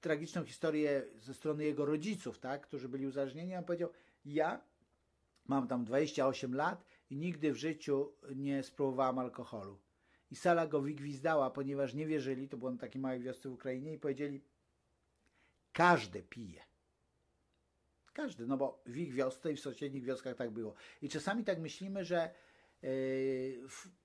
tragiczną 0.00 0.44
historię 0.44 1.04
ze 1.16 1.34
strony 1.34 1.64
jego 1.64 1.84
rodziców, 1.84 2.38
tak, 2.38 2.62
którzy 2.62 2.88
byli 2.88 3.06
uzależnieni. 3.06 3.56
On 3.56 3.64
powiedział, 3.64 3.90
ja 4.24 4.60
mam 5.46 5.68
tam 5.68 5.84
28 5.84 6.54
lat 6.54 6.84
i 7.10 7.16
nigdy 7.16 7.52
w 7.52 7.56
życiu 7.56 8.12
nie 8.34 8.62
spróbowałam 8.62 9.18
alkoholu. 9.18 9.78
I 10.30 10.36
sala 10.36 10.66
go 10.66 10.80
wygwizdała, 10.80 11.50
ponieważ 11.50 11.94
nie 11.94 12.06
wierzyli, 12.06 12.48
to 12.48 12.56
było 12.56 12.70
na 12.70 12.78
takiej 12.78 13.00
małej 13.00 13.20
wiosce 13.20 13.48
w 13.48 13.52
Ukrainie 13.52 13.92
i 13.92 13.98
powiedzieli, 13.98 14.40
każdy 15.72 16.22
pije. 16.22 16.62
Każdy, 18.12 18.46
no 18.46 18.56
bo 18.56 18.82
w 18.86 18.96
ich 18.96 19.14
wiosce 19.14 19.52
i 19.52 19.56
w 19.56 19.60
sąsiednich 19.60 20.04
wioskach 20.04 20.36
tak 20.36 20.50
było. 20.50 20.74
I 21.02 21.08
czasami 21.08 21.44
tak 21.44 21.58
myślimy, 21.58 22.04
że 22.04 22.30
yy, 22.82 22.88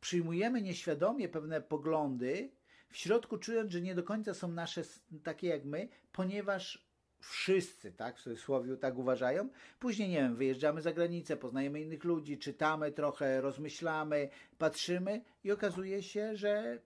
przyjmujemy 0.01 0.61
nieświadomie 0.61 1.29
pewne 1.29 1.61
poglądy, 1.61 2.51
w 2.93 2.97
środku 2.97 3.37
czując, 3.37 3.71
że 3.71 3.81
nie 3.81 3.95
do 3.95 4.03
końca 4.03 4.33
są 4.33 4.47
nasze 4.47 4.81
takie 5.23 5.47
jak 5.47 5.65
my, 5.65 5.87
ponieważ 6.11 6.85
wszyscy, 7.19 7.91
tak, 7.91 8.17
w 8.17 8.21
cudzysłowie 8.21 8.77
tak 8.77 8.97
uważają. 8.97 9.49
Później, 9.79 10.09
nie 10.09 10.17
wiem, 10.17 10.35
wyjeżdżamy 10.35 10.81
za 10.81 10.93
granicę, 10.93 11.37
poznajemy 11.37 11.81
innych 11.81 12.03
ludzi, 12.03 12.37
czytamy 12.37 12.91
trochę, 12.91 13.41
rozmyślamy, 13.41 14.29
patrzymy 14.57 15.21
i 15.43 15.51
okazuje 15.51 16.03
się, 16.03 16.35
że 16.35 16.79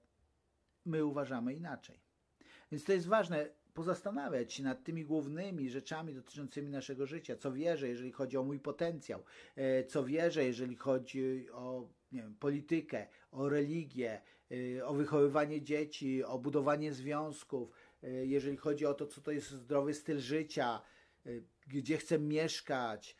my 0.86 1.06
uważamy 1.06 1.54
inaczej. 1.54 2.00
Więc 2.72 2.84
to 2.84 2.94
jest 2.94 3.08
ważne 3.08 3.50
pozastanawiać 3.74 4.54
się 4.54 4.64
nad 4.64 4.84
tymi 4.84 5.06
głównymi 5.06 5.70
rzeczami 5.70 6.14
dotyczącymi 6.14 6.70
naszego 6.70 7.06
życia. 7.06 7.36
Co 7.36 7.52
wierzę, 7.52 7.88
jeżeli 7.88 8.12
chodzi 8.12 8.38
o 8.38 8.44
mój 8.44 8.60
potencjał, 8.60 9.24
e, 9.56 9.84
co 9.84 10.04
wierzę, 10.04 10.46
jeżeli 10.46 10.76
chodzi 10.76 11.50
o 11.52 11.90
wiem, 12.12 12.36
politykę, 12.40 13.08
o 13.32 13.50
religię, 13.50 14.22
o 14.86 14.94
wychowywanie 14.94 15.62
dzieci, 15.62 16.24
o 16.24 16.40
budowanie 16.40 16.94
związków, 16.94 17.72
e, 18.04 18.10
jeżeli 18.10 18.58
chodzi 18.58 18.86
o 18.86 18.94
to, 18.94 19.08
co 19.08 19.22
to 19.22 19.32
jest 19.32 19.50
zdrowy 19.52 19.94
styl 19.94 20.20
życia, 20.20 20.82
gdzie 21.68 21.98
chcę 21.98 22.20
mieszkać 22.20 23.16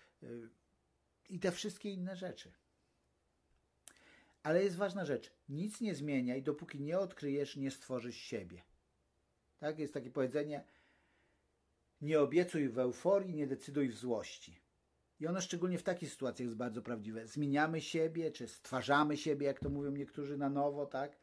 i 1.30 1.40
te 1.40 1.52
wszystkie 1.52 1.92
inne 1.92 2.16
rzeczy. 2.16 2.52
Ale 4.44 4.64
jest 4.64 4.76
ważna 4.76 5.06
rzecz. 5.06 5.34
Nic 5.50 5.82
nie 5.82 5.96
zmieniaj, 5.96 6.44
dopóki 6.44 6.82
nie 6.82 7.00
odkryjesz, 7.00 7.56
nie 7.56 7.72
stworzysz 7.72 8.18
siebie. 8.18 8.62
Tak? 9.60 9.80
Jest 9.80 9.94
takie 9.94 10.12
powiedzenie: 10.12 10.64
Nie 12.02 12.22
obiecuj 12.22 12.70
w 12.70 12.80
euforii, 12.80 13.36
nie 13.36 13.48
decyduj 13.48 13.90
w 13.90 13.98
złości. 13.98 14.60
I 15.20 15.28
ono 15.28 15.42
szczególnie 15.42 15.78
w 15.78 15.84
takich 15.84 16.12
sytuacjach 16.12 16.46
jest 16.46 16.58
bardzo 16.58 16.82
prawdziwe. 16.82 17.28
Zmieniamy 17.28 17.82
siebie, 17.82 18.32
czy 18.32 18.48
stwarzamy 18.48 19.18
siebie, 19.18 19.48
jak 19.48 19.60
to 19.60 19.70
mówią 19.70 19.92
niektórzy 19.92 20.38
na 20.38 20.50
nowo, 20.50 20.86
tak? 20.86 21.18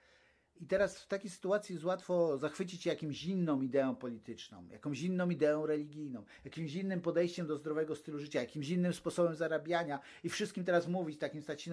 I 0.57 0.67
teraz 0.67 0.99
w 0.99 1.07
takiej 1.07 1.31
sytuacji 1.31 1.73
jest 1.73 1.85
łatwo 1.85 2.39
zachwycić 2.39 2.83
się 2.83 2.91
jakimś 2.91 3.25
inną 3.25 3.63
ideą 3.63 3.97
polityczną, 3.97 4.69
jakąś 4.69 5.03
inną 5.03 5.31
ideą 5.31 5.67
religijną, 5.67 6.25
jakimś 6.45 6.75
innym 6.75 7.01
podejściem 7.01 7.47
do 7.47 7.57
zdrowego 7.57 7.97
stylu 7.97 8.19
życia, 8.19 8.41
jakimś 8.41 8.69
innym 8.69 8.93
sposobem 8.93 9.35
zarabiania 9.35 10.01
i 10.25 10.29
wszystkim 10.29 10.65
teraz 10.65 10.89
mówić 10.89 11.19
takim 11.19 11.43
stać 11.43 11.69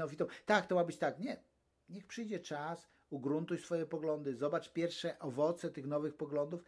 tak, 0.45 0.67
to 0.67 0.75
ma 0.75 0.84
być 0.84 0.97
tak. 0.97 1.19
Nie. 1.19 1.43
Niech 1.89 2.07
przyjdzie 2.07 2.39
czas, 2.39 2.88
ugruntuj 3.10 3.57
swoje 3.57 3.86
poglądy, 3.86 4.36
zobacz 4.36 4.73
pierwsze 4.73 5.19
owoce 5.19 5.69
tych 5.69 5.88
nowych 5.88 6.15
poglądów 6.15 6.63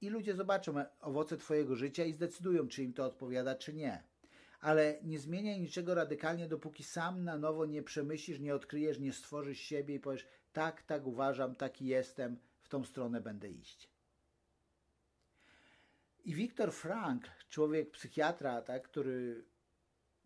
i 0.00 0.08
ludzie 0.08 0.34
zobaczą 0.34 0.74
owoce 1.00 1.36
Twojego 1.36 1.76
życia 1.76 2.04
i 2.04 2.12
zdecydują, 2.12 2.68
czy 2.68 2.82
im 2.82 2.92
to 2.92 3.04
odpowiada, 3.04 3.54
czy 3.54 3.74
nie. 3.74 4.04
Ale 4.60 4.98
nie 5.02 5.18
zmieniaj 5.18 5.60
niczego 5.60 5.94
radykalnie, 5.94 6.48
dopóki 6.48 6.84
sam 6.84 7.24
na 7.24 7.38
nowo 7.38 7.66
nie 7.66 7.82
przemyślisz, 7.82 8.40
nie 8.40 8.54
odkryjesz, 8.54 8.98
nie 8.98 9.12
stworzysz 9.12 9.60
siebie 9.60 9.94
i 9.94 10.00
powiesz, 10.00 10.26
tak, 10.52 10.82
tak 10.82 11.06
uważam, 11.06 11.54
taki 11.54 11.86
jestem, 11.86 12.38
w 12.60 12.68
tą 12.68 12.84
stronę 12.84 13.20
będę 13.20 13.48
iść. 13.48 13.88
I 16.24 16.34
Viktor 16.34 16.72
Frank, 16.72 17.24
człowiek 17.48 17.90
psychiatra, 17.90 18.62
tak, 18.62 18.82
który 18.82 19.44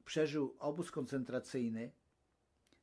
przeżył 0.05 0.57
obóz 0.59 0.90
koncentracyjny, 0.90 1.92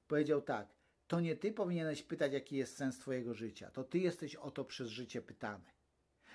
powiedział 0.07 0.41
tak: 0.41 0.67
To 1.07 1.19
nie 1.19 1.35
ty 1.35 1.51
powinieneś 1.51 2.03
pytać, 2.03 2.33
jaki 2.33 2.55
jest 2.55 2.77
sens 2.77 2.99
Twojego 2.99 3.33
życia, 3.33 3.71
to 3.71 3.83
ty 3.83 3.99
jesteś 3.99 4.35
o 4.35 4.51
to 4.51 4.65
przez 4.65 4.89
życie 4.89 5.21
pytany. 5.21 5.78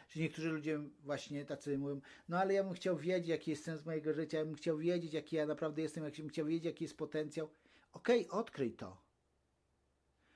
Że 0.09 0.21
niektórzy 0.21 0.51
ludzie 0.51 0.81
właśnie 1.03 1.45
tacy 1.45 1.79
mówią, 1.79 2.01
no 2.29 2.39
ale 2.39 2.55
ja 2.55 2.65
bym 2.65 2.75
chciał 2.75 2.97
wiedzieć, 2.97 3.29
jaki 3.29 3.51
jest 3.51 3.65
sens 3.65 3.87
mojego 3.87 4.13
życia, 4.13 4.39
ja 4.39 4.45
bym 4.45 4.55
chciał 4.55 4.79
wiedzieć, 4.79 5.13
jaki 5.13 5.37
ja 5.37 5.47
naprawdę 5.47 5.83
jestem, 5.83 6.05
ja 6.05 6.11
bym 6.19 6.29
chciał 6.29 6.47
wiedzieć, 6.47 6.65
jaki 6.65 6.85
jest 6.85 6.97
potencjał. 6.97 7.49
Okej, 7.93 8.29
okay, 8.29 8.41
odkryj 8.41 8.73
to. 8.73 9.05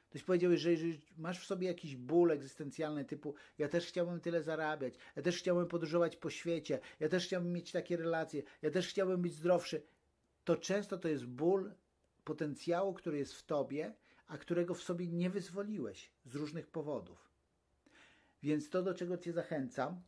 Ktoś 0.08 0.22
powiedział, 0.22 0.56
że 0.56 0.70
jeżeli 0.70 1.00
masz 1.16 1.40
w 1.40 1.46
sobie 1.46 1.66
jakiś 1.66 1.96
ból 1.96 2.30
egzystencjalny 2.30 3.04
typu 3.04 3.34
ja 3.58 3.68
też 3.68 3.86
chciałbym 3.86 4.20
tyle 4.20 4.42
zarabiać, 4.42 4.94
ja 5.16 5.22
też 5.22 5.38
chciałbym 5.38 5.66
podróżować 5.66 6.16
po 6.16 6.30
świecie, 6.30 6.80
ja 7.00 7.08
też 7.08 7.26
chciałbym 7.26 7.52
mieć 7.52 7.72
takie 7.72 7.96
relacje, 7.96 8.42
ja 8.62 8.70
też 8.70 8.88
chciałbym 8.88 9.22
być 9.22 9.34
zdrowszy, 9.34 9.82
to 10.44 10.56
często 10.56 10.98
to 10.98 11.08
jest 11.08 11.26
ból 11.26 11.72
potencjału, 12.24 12.94
który 12.94 13.18
jest 13.18 13.34
w 13.34 13.42
tobie, 13.42 13.94
a 14.26 14.38
którego 14.38 14.74
w 14.74 14.82
sobie 14.82 15.08
nie 15.08 15.30
wyzwoliłeś 15.30 16.10
z 16.24 16.34
różnych 16.34 16.66
powodów. 16.66 17.27
Więc 18.42 18.70
to, 18.70 18.82
do 18.82 18.94
czego 18.94 19.18
Cię 19.18 19.32
zachęcam, 19.32 20.02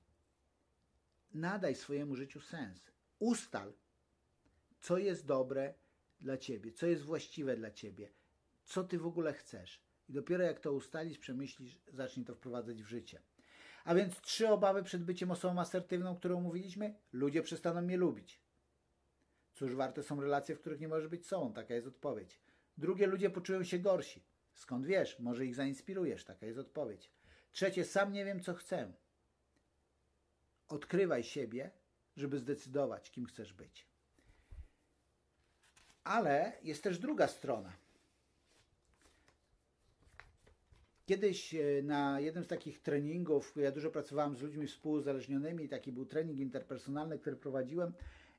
nadaj 1.34 1.74
swojemu 1.74 2.16
życiu 2.16 2.40
sens. 2.40 2.90
Ustal, 3.18 3.72
co 4.80 4.98
jest 4.98 5.26
dobre 5.26 5.74
dla 6.20 6.36
Ciebie, 6.36 6.72
co 6.72 6.86
jest 6.86 7.02
właściwe 7.02 7.56
dla 7.56 7.70
Ciebie, 7.70 8.10
co 8.64 8.84
Ty 8.84 8.98
w 8.98 9.06
ogóle 9.06 9.32
chcesz. 9.32 9.82
I 10.08 10.12
dopiero 10.12 10.44
jak 10.44 10.60
to 10.60 10.72
ustalisz, 10.72 11.18
przemyślisz, 11.18 11.78
zacznij 11.88 12.26
to 12.26 12.34
wprowadzać 12.34 12.82
w 12.82 12.86
życie. 12.86 13.22
A 13.84 13.94
więc 13.94 14.20
trzy 14.20 14.48
obawy 14.48 14.82
przed 14.82 15.04
byciem 15.04 15.30
osobą 15.30 15.60
asertywną, 15.60 16.16
którą 16.16 16.40
mówiliśmy. 16.40 16.94
Ludzie 17.12 17.42
przestaną 17.42 17.82
mnie 17.82 17.96
lubić. 17.96 18.40
Cóż, 19.54 19.74
warte 19.74 20.02
są 20.02 20.20
relacje, 20.20 20.56
w 20.56 20.60
których 20.60 20.80
nie 20.80 20.88
możesz 20.88 21.08
być 21.08 21.26
sobą. 21.26 21.52
Taka 21.52 21.74
jest 21.74 21.86
odpowiedź. 21.86 22.40
Drugie, 22.78 23.06
ludzie 23.06 23.30
poczują 23.30 23.64
się 23.64 23.78
gorsi. 23.78 24.24
Skąd 24.54 24.86
wiesz? 24.86 25.18
Może 25.18 25.46
ich 25.46 25.54
zainspirujesz. 25.54 26.24
Taka 26.24 26.46
jest 26.46 26.58
odpowiedź. 26.58 27.10
Trzecie, 27.52 27.84
sam 27.84 28.12
nie 28.12 28.24
wiem, 28.24 28.40
co 28.40 28.54
chcę. 28.54 28.92
Odkrywaj 30.68 31.24
siebie, 31.24 31.70
żeby 32.16 32.38
zdecydować, 32.38 33.10
kim 33.10 33.26
chcesz 33.26 33.52
być. 33.52 33.86
Ale 36.04 36.52
jest 36.62 36.82
też 36.82 36.98
druga 36.98 37.28
strona. 37.28 37.72
Kiedyś 41.06 41.54
e, 41.54 41.82
na 41.82 42.20
jednym 42.20 42.44
z 42.44 42.48
takich 42.48 42.82
treningów, 42.82 43.54
ja 43.56 43.72
dużo 43.72 43.90
pracowałem 43.90 44.36
z 44.36 44.40
ludźmi 44.40 44.66
współuzależnionymi, 44.66 45.68
taki 45.68 45.92
był 45.92 46.06
trening 46.06 46.38
interpersonalny, 46.38 47.18
który 47.18 47.36
prowadziłem. 47.36 47.92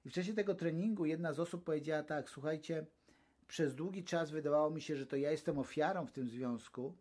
I 0.05 0.09
w 0.09 0.13
czasie 0.13 0.33
tego 0.33 0.55
treningu 0.55 1.05
jedna 1.05 1.33
z 1.33 1.39
osób 1.39 1.63
powiedziała 1.63 2.03
tak: 2.03 2.29
Słuchajcie, 2.29 2.85
przez 3.47 3.75
długi 3.75 4.03
czas 4.03 4.31
wydawało 4.31 4.69
mi 4.69 4.81
się, 4.81 4.95
że 4.95 5.05
to 5.05 5.15
ja 5.15 5.31
jestem 5.31 5.59
ofiarą 5.59 6.05
w 6.05 6.11
tym 6.11 6.29
związku, 6.29 6.97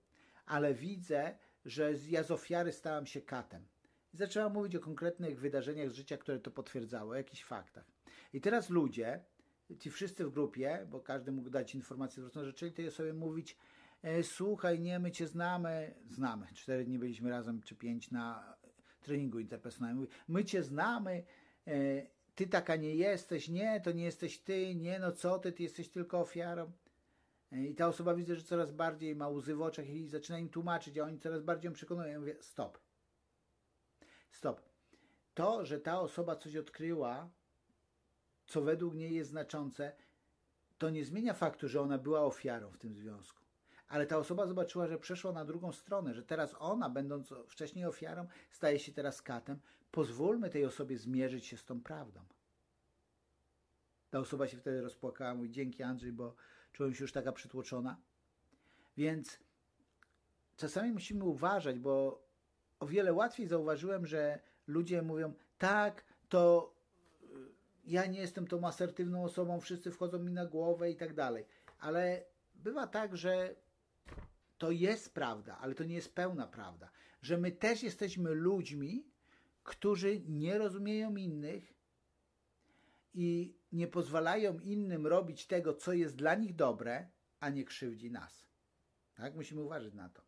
ale 0.47 0.75
widzę, 0.75 1.39
że 1.65 1.93
ja 2.09 2.23
z 2.23 2.31
ofiary 2.31 2.73
stałam 2.73 3.07
się 3.07 3.21
katem. 3.21 3.67
I 4.15 4.17
zaczęła 4.17 4.49
mówić 4.49 4.77
o 4.77 4.81
konkretnych 4.81 5.41
wydarzeniach 5.41 5.91
z 5.91 5.95
życia, 5.95 6.17
które 6.19 6.39
to 6.39 6.51
potwierdzały, 6.51 7.11
o 7.11 7.15
jakichś 7.15 7.45
faktach. 7.45 7.85
I 8.33 8.41
teraz 8.41 8.71
ludzie, 8.71 9.25
ci 9.79 9.91
wszyscy 9.91 10.27
w 10.27 10.31
grupie, 10.31 10.87
bo 10.91 11.01
każdy 11.01 11.33
mógł 11.33 11.51
dać 11.51 11.75
informację 11.75 12.23
zwrotną, 12.23 12.45
zaczęli 12.45 12.73
tej 12.73 12.89
osobie 12.89 13.13
mówić, 13.13 13.57
e, 14.03 14.23
słuchaj, 14.23 14.81
nie, 14.81 14.99
my 14.99 15.11
cię 15.11 15.27
znamy, 15.27 15.95
znamy, 16.09 16.47
cztery 16.55 16.85
dni 16.85 16.99
byliśmy 16.99 17.31
razem, 17.31 17.63
czy 17.63 17.75
pięć 17.75 18.11
na 18.11 18.57
treningu 19.01 19.39
interpersonalnym, 19.39 20.07
my 20.29 20.45
cię 20.45 20.63
znamy, 20.63 21.25
e, 21.67 21.73
ty 22.35 22.47
taka 22.47 22.77
nie 22.77 22.95
jesteś, 22.95 23.49
nie, 23.49 23.81
to 23.81 23.93
nie 23.93 24.05
jesteś 24.05 24.39
ty, 24.39 24.75
nie, 24.75 24.99
no 24.99 25.13
co 25.13 25.39
ty, 25.39 25.53
ty 25.53 25.63
jesteś 25.63 25.89
tylko 25.89 26.21
ofiarą. 26.21 26.73
I 27.53 27.75
ta 27.75 27.89
osoba 27.89 28.15
widzę, 28.15 28.37
że 28.37 28.43
coraz 28.43 28.73
bardziej 28.73 29.17
ma 29.17 29.29
łzy 29.29 29.55
w 29.55 29.63
oczach 29.63 29.89
i 29.89 30.07
zaczyna 30.07 30.39
im 30.39 30.49
tłumaczyć, 30.49 30.99
a 30.99 31.05
oni 31.05 31.19
coraz 31.19 31.43
bardziej 31.43 31.69
ją 31.69 31.73
przekonują. 31.73 32.09
Ja 32.09 32.19
mówię, 32.19 32.37
stop. 32.41 32.79
Stop. 34.31 34.61
To, 35.35 35.65
że 35.65 35.81
ta 35.81 36.01
osoba 36.01 36.37
coś 36.37 36.57
odkryła, 36.57 37.31
co 38.47 38.63
według 38.63 38.95
niej 38.95 39.15
jest 39.15 39.31
znaczące, 39.31 39.93
to 40.79 40.91
nie 40.91 41.05
zmienia 41.05 41.35
faktu, 41.35 41.69
że 41.69 41.81
ona 41.81 41.99
była 41.99 42.21
ofiarą 42.21 42.71
w 42.71 42.79
tym 42.79 42.95
związku. 42.95 43.41
Ale 43.89 44.07
ta 44.07 44.19
osoba 44.19 44.47
zobaczyła, 44.47 44.87
że 44.87 44.99
przeszła 44.99 45.33
na 45.33 45.45
drugą 45.45 45.73
stronę, 45.73 46.15
że 46.15 46.23
teraz 46.23 46.55
ona, 46.59 46.91
będąc 46.91 47.35
wcześniej 47.49 47.85
ofiarą, 47.85 48.27
staje 48.51 48.79
się 48.79 48.93
teraz 48.93 49.23
katem. 49.23 49.61
Pozwólmy 49.91 50.51
tej 50.51 50.65
osobie 50.65 50.99
zmierzyć 50.99 51.47
się 51.47 51.57
z 51.57 51.65
tą 51.65 51.83
prawdą. 51.83 52.21
Ta 54.11 54.19
osoba 54.19 54.47
się 54.47 54.57
wtedy 54.57 54.81
rozpłakała, 54.81 55.35
mówi 55.35 55.51
dzięki 55.51 55.83
Andrzej, 55.83 56.13
bo 56.13 56.35
czułem 56.73 56.95
się 56.95 57.05
już 57.05 57.13
taka 57.13 57.33
przytłoczona. 57.33 58.01
Więc 58.97 59.39
czasami 60.57 60.93
musimy 60.93 61.25
uważać, 61.25 61.79
bo 61.79 62.25
o 62.81 62.87
wiele 62.87 63.13
łatwiej 63.13 63.47
zauważyłem, 63.47 64.07
że 64.07 64.41
ludzie 64.67 65.03
mówią, 65.03 65.35
tak, 65.59 66.05
to 66.29 66.75
y, 67.23 67.27
ja 67.85 68.07
nie 68.07 68.21
jestem 68.21 68.47
tą 68.47 68.67
asertywną 68.67 69.25
osobą, 69.25 69.61
wszyscy 69.61 69.91
wchodzą 69.91 70.19
mi 70.19 70.33
na 70.33 70.47
głowę 70.47 70.91
i 70.91 70.97
tak 70.97 71.15
dalej. 71.15 71.45
Ale 71.79 72.25
bywa 72.55 72.87
tak, 72.87 73.17
że 73.17 73.55
to 74.59 74.71
jest 74.71 75.15
prawda, 75.15 75.59
ale 75.59 75.75
to 75.75 75.85
nie 75.85 75.95
jest 75.95 76.15
pełna 76.15 76.47
prawda. 76.47 76.91
Że 77.23 77.39
my 77.39 77.53
też 77.53 77.83
jesteśmy 77.83 78.31
ludźmi, 78.31 79.05
którzy 79.63 80.21
nie 80.21 80.59
rozumieją 80.59 81.17
innych 81.17 81.75
i 83.15 83.60
nie 83.73 83.89
pozwalają 83.89 84.59
innym 84.59 85.07
robić 85.07 85.47
tego, 85.47 85.75
co 85.75 85.93
jest 85.93 86.17
dla 86.17 86.35
nich 86.35 86.55
dobre, 86.55 87.11
a 87.41 87.49
nie 87.49 87.65
krzywdzi 87.65 88.11
nas. 88.11 88.47
Tak? 89.15 89.35
Musimy 89.35 89.63
uważać 89.63 89.95
na 89.95 90.09
to. 90.09 90.23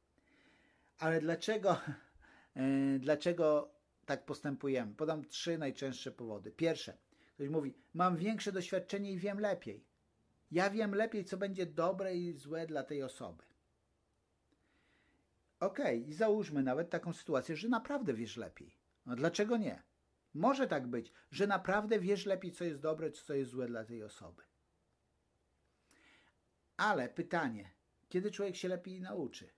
Ale 0.99 1.21
dlaczego, 1.21 1.77
e, 2.57 2.99
dlaczego 2.99 3.75
tak 4.07 4.25
postępujemy? 4.25 4.95
Podam 4.95 5.25
trzy 5.25 5.59
najczęstsze 5.59 6.11
powody. 6.11 6.53
Pierwsze, 6.53 6.99
ktoś 7.35 7.49
mówi, 7.49 7.75
mam 7.95 8.17
większe 8.17 8.53
doświadczenie 8.53 9.13
i 9.13 9.19
wiem 9.19 9.41
lepiej. 9.41 9.85
Ja 10.51 10.71
wiem 10.71 10.95
lepiej, 10.95 11.25
co 11.25 11.37
będzie 11.37 11.67
dobre 11.67 12.17
i 12.17 12.33
złe 12.33 12.67
dla 12.67 12.83
tej 12.83 13.03
osoby. 13.03 13.45
Okej, 15.61 15.99
okay, 15.99 16.09
i 16.09 16.13
załóżmy 16.13 16.63
nawet 16.63 16.91
taką 16.91 17.13
sytuację, 17.13 17.57
że 17.57 17.69
naprawdę 17.69 18.15
wiesz 18.15 18.37
lepiej. 18.37 18.77
No 19.07 19.17
dlaczego 19.17 19.57
nie? 19.57 19.83
Może 20.35 20.69
tak 20.69 20.87
być, 20.87 21.13
że 21.31 21.47
naprawdę 21.47 22.01
wiesz 22.01 22.27
lepiej, 22.27 22.53
co 22.53 22.65
jest 22.65 22.81
dobre, 22.81 23.11
co 23.11 23.35
jest 23.35 23.51
złe 23.51 23.67
dla 23.67 23.85
tej 23.85 24.03
osoby. 24.03 24.43
Ale 26.77 27.09
pytanie, 27.09 27.71
kiedy 28.09 28.31
człowiek 28.31 28.57
się 28.57 28.69
lepiej 28.69 29.01
nauczy? 29.01 29.49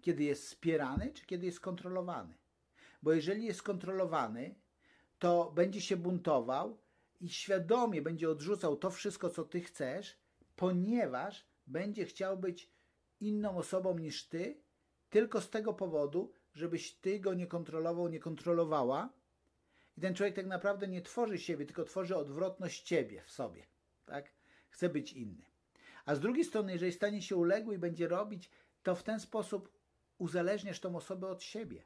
Kiedy 0.00 0.24
jest 0.24 0.46
wspierany, 0.46 1.12
czy 1.14 1.26
kiedy 1.26 1.46
jest 1.46 1.60
kontrolowany? 1.60 2.34
Bo 3.02 3.12
jeżeli 3.12 3.44
jest 3.44 3.62
kontrolowany, 3.62 4.54
to 5.18 5.52
będzie 5.54 5.80
się 5.80 5.96
buntował 5.96 6.78
i 7.20 7.28
świadomie 7.28 8.02
będzie 8.02 8.30
odrzucał 8.30 8.76
to 8.76 8.90
wszystko, 8.90 9.30
co 9.30 9.44
ty 9.44 9.60
chcesz, 9.60 10.18
ponieważ 10.56 11.46
będzie 11.66 12.04
chciał 12.04 12.38
być 12.38 12.70
inną 13.20 13.56
osobą 13.56 13.98
niż 13.98 14.28
ty, 14.28 14.62
tylko 15.10 15.40
z 15.40 15.50
tego 15.50 15.74
powodu, 15.74 16.32
żebyś 16.54 16.94
ty 16.94 17.20
go 17.20 17.34
nie 17.34 17.46
kontrolował, 17.46 18.08
nie 18.08 18.20
kontrolowała, 18.20 19.12
i 19.96 20.00
ten 20.00 20.14
człowiek 20.14 20.34
tak 20.34 20.46
naprawdę 20.46 20.88
nie 20.88 21.02
tworzy 21.02 21.38
siebie, 21.38 21.66
tylko 21.66 21.84
tworzy 21.84 22.16
odwrotność 22.16 22.82
ciebie 22.82 23.22
w 23.22 23.30
sobie. 23.30 23.66
Tak? 24.06 24.30
Chce 24.68 24.88
być 24.88 25.12
inny. 25.12 25.44
A 26.04 26.14
z 26.14 26.20
drugiej 26.20 26.44
strony, 26.44 26.72
jeżeli 26.72 26.92
stanie 26.92 27.22
się 27.22 27.36
uległy 27.36 27.74
i 27.74 27.78
będzie 27.78 28.08
robić, 28.08 28.50
to 28.82 28.94
w 28.94 29.02
ten 29.02 29.20
sposób 29.20 29.72
uzależniasz 30.18 30.80
tą 30.80 30.96
osobę 30.96 31.28
od 31.28 31.42
siebie. 31.42 31.84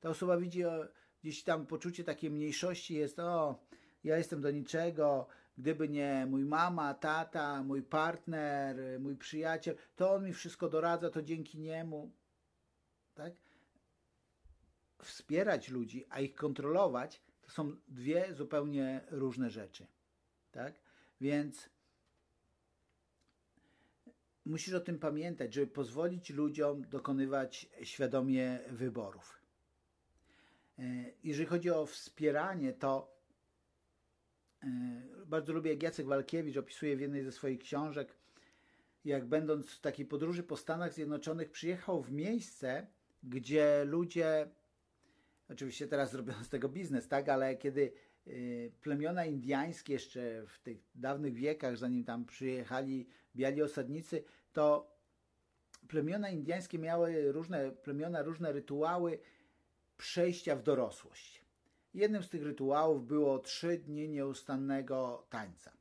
Ta 0.00 0.08
osoba 0.08 0.36
widzi 0.36 0.64
o, 0.64 0.86
gdzieś 1.22 1.44
tam 1.44 1.66
poczucie 1.66 2.04
takiej 2.04 2.30
mniejszości 2.30 2.94
jest, 2.94 3.18
o, 3.18 3.64
ja 4.04 4.18
jestem 4.18 4.40
do 4.40 4.50
niczego, 4.50 5.26
gdyby 5.58 5.88
nie 5.88 6.26
mój 6.26 6.44
mama, 6.44 6.94
tata, 6.94 7.62
mój 7.62 7.82
partner, 7.82 9.00
mój 9.00 9.16
przyjaciel, 9.16 9.76
to 9.96 10.14
on 10.14 10.24
mi 10.24 10.32
wszystko 10.32 10.68
doradza, 10.68 11.10
to 11.10 11.22
dzięki 11.22 11.58
niemu. 11.58 12.12
Tak? 13.14 13.32
Wspierać 15.02 15.68
ludzi, 15.68 16.06
a 16.10 16.20
ich 16.20 16.34
kontrolować, 16.34 17.22
to 17.42 17.50
są 17.50 17.76
dwie 17.88 18.34
zupełnie 18.34 19.00
różne 19.10 19.50
rzeczy. 19.50 19.86
Tak? 20.52 20.74
Więc 21.20 21.68
musisz 24.44 24.74
o 24.74 24.80
tym 24.80 24.98
pamiętać, 24.98 25.54
żeby 25.54 25.66
pozwolić 25.66 26.30
ludziom 26.30 26.82
dokonywać 26.88 27.68
świadomie 27.82 28.60
wyborów. 28.70 29.42
E, 30.78 30.82
jeżeli 31.24 31.46
chodzi 31.46 31.70
o 31.70 31.86
wspieranie, 31.86 32.72
to 32.72 33.16
e, 34.62 34.66
bardzo 35.26 35.52
lubię, 35.52 35.70
jak 35.70 35.82
Jacek 35.82 36.06
Walkiewicz 36.06 36.56
opisuje 36.56 36.96
w 36.96 37.00
jednej 37.00 37.24
ze 37.24 37.32
swoich 37.32 37.58
książek, 37.58 38.14
jak 39.04 39.26
będąc 39.26 39.70
w 39.70 39.80
takiej 39.80 40.06
podróży 40.06 40.42
po 40.42 40.56
Stanach 40.56 40.92
Zjednoczonych, 40.92 41.50
przyjechał 41.50 42.02
w 42.02 42.12
miejsce, 42.12 42.86
gdzie 43.22 43.84
ludzie, 43.84 44.48
oczywiście 45.52 45.88
teraz 45.88 46.10
zrobiono 46.12 46.44
z 46.44 46.48
tego 46.48 46.68
biznes, 46.68 47.08
tak, 47.08 47.28
ale 47.28 47.56
kiedy 47.56 47.92
e, 48.26 48.30
plemiona 48.82 49.24
indiańskie 49.24 49.92
jeszcze 49.92 50.46
w 50.46 50.58
tych 50.58 50.78
dawnych 50.94 51.34
wiekach, 51.34 51.76
zanim 51.76 52.04
tam 52.04 52.24
przyjechali 52.24 53.08
biali 53.36 53.62
osadnicy, 53.62 54.24
to 54.52 54.92
plemiona 55.88 56.30
indiańskie 56.30 56.78
miały 56.78 57.32
różne 57.32 57.70
plemiona, 57.70 58.22
różne 58.22 58.52
rytuały 58.52 59.18
przejścia 59.96 60.56
w 60.56 60.62
dorosłość. 60.62 61.42
Jednym 61.94 62.22
z 62.22 62.28
tych 62.28 62.42
rytuałów 62.42 63.06
było 63.06 63.38
trzy 63.38 63.78
dni 63.78 64.08
nieustannego 64.08 65.26
tańca. 65.30 65.72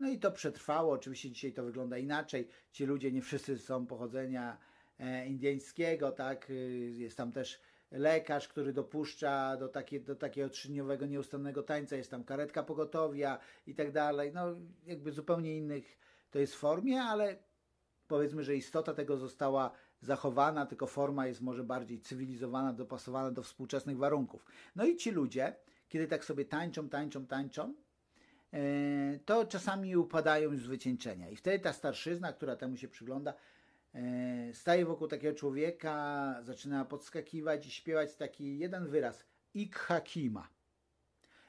No 0.00 0.10
i 0.10 0.18
to 0.18 0.32
przetrwało. 0.32 0.92
Oczywiście 0.92 1.30
dzisiaj 1.30 1.52
to 1.52 1.64
wygląda 1.64 1.98
inaczej. 1.98 2.48
Ci 2.72 2.86
ludzie 2.86 3.12
nie 3.12 3.22
wszyscy 3.22 3.58
są 3.58 3.86
pochodzenia 3.86 4.58
e, 4.98 5.26
indyjskiego, 5.26 6.12
tak? 6.12 6.50
Y, 6.50 6.54
jest 6.96 7.16
tam 7.16 7.32
też 7.32 7.60
lekarz, 7.90 8.48
który 8.48 8.72
dopuszcza 8.72 9.56
do, 9.56 9.68
takie, 9.68 10.00
do 10.00 10.16
takiego 10.16 10.48
trzydniowego 10.48 11.06
nieustannego 11.06 11.62
tańca, 11.62 11.96
jest 11.96 12.10
tam 12.10 12.24
karetka 12.24 12.62
pogotowia 12.62 13.38
i 13.66 13.74
tak 13.74 13.92
dalej. 13.92 14.32
No 14.34 14.56
jakby 14.86 15.12
zupełnie 15.12 15.56
innych 15.56 15.98
to 16.30 16.38
jest 16.38 16.54
formie, 16.54 17.02
ale 17.02 17.36
powiedzmy, 18.08 18.44
że 18.44 18.56
istota 18.56 18.94
tego 18.94 19.16
została 19.16 19.70
zachowana, 20.00 20.66
tylko 20.66 20.86
forma 20.86 21.26
jest 21.26 21.40
może 21.40 21.64
bardziej 21.64 22.00
cywilizowana, 22.00 22.72
dopasowana 22.72 23.30
do 23.30 23.42
współczesnych 23.42 23.96
warunków. 23.96 24.44
No 24.76 24.84
i 24.84 24.96
ci 24.96 25.10
ludzie, 25.10 25.56
kiedy 25.88 26.06
tak 26.06 26.24
sobie 26.24 26.44
tańczą, 26.44 26.88
tańczą, 26.88 27.26
tańczą, 27.26 27.74
e, 28.52 29.18
to 29.24 29.44
czasami 29.44 29.96
upadają 29.96 30.56
z 30.56 30.66
wycieńczenia. 30.66 31.30
I 31.30 31.36
wtedy 31.36 31.58
ta 31.58 31.72
starszyzna, 31.72 32.32
która 32.32 32.56
temu 32.56 32.76
się 32.76 32.88
przygląda, 32.88 33.34
staje 34.52 34.84
wokół 34.84 35.08
takiego 35.08 35.38
człowieka, 35.38 36.36
zaczyna 36.42 36.84
podskakiwać 36.84 37.66
i 37.66 37.70
śpiewać 37.70 38.16
taki 38.16 38.58
jeden 38.58 38.86
wyraz. 38.86 39.24
Ik 39.54 39.76
Hakima. 39.76 40.48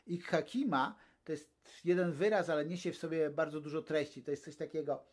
Ik 0.08 0.26
Hakima 0.26 0.96
to 1.24 1.32
jest 1.32 1.52
jeden 1.84 2.12
wyraz, 2.12 2.50
ale 2.50 2.66
niesie 2.66 2.92
w 2.92 2.98
sobie 2.98 3.30
bardzo 3.30 3.62
dużo 3.62 3.82
treści. 3.82 4.24
To 4.24 4.32
jest 4.32 4.44
coś 4.44 4.56
takiego, 4.56 5.04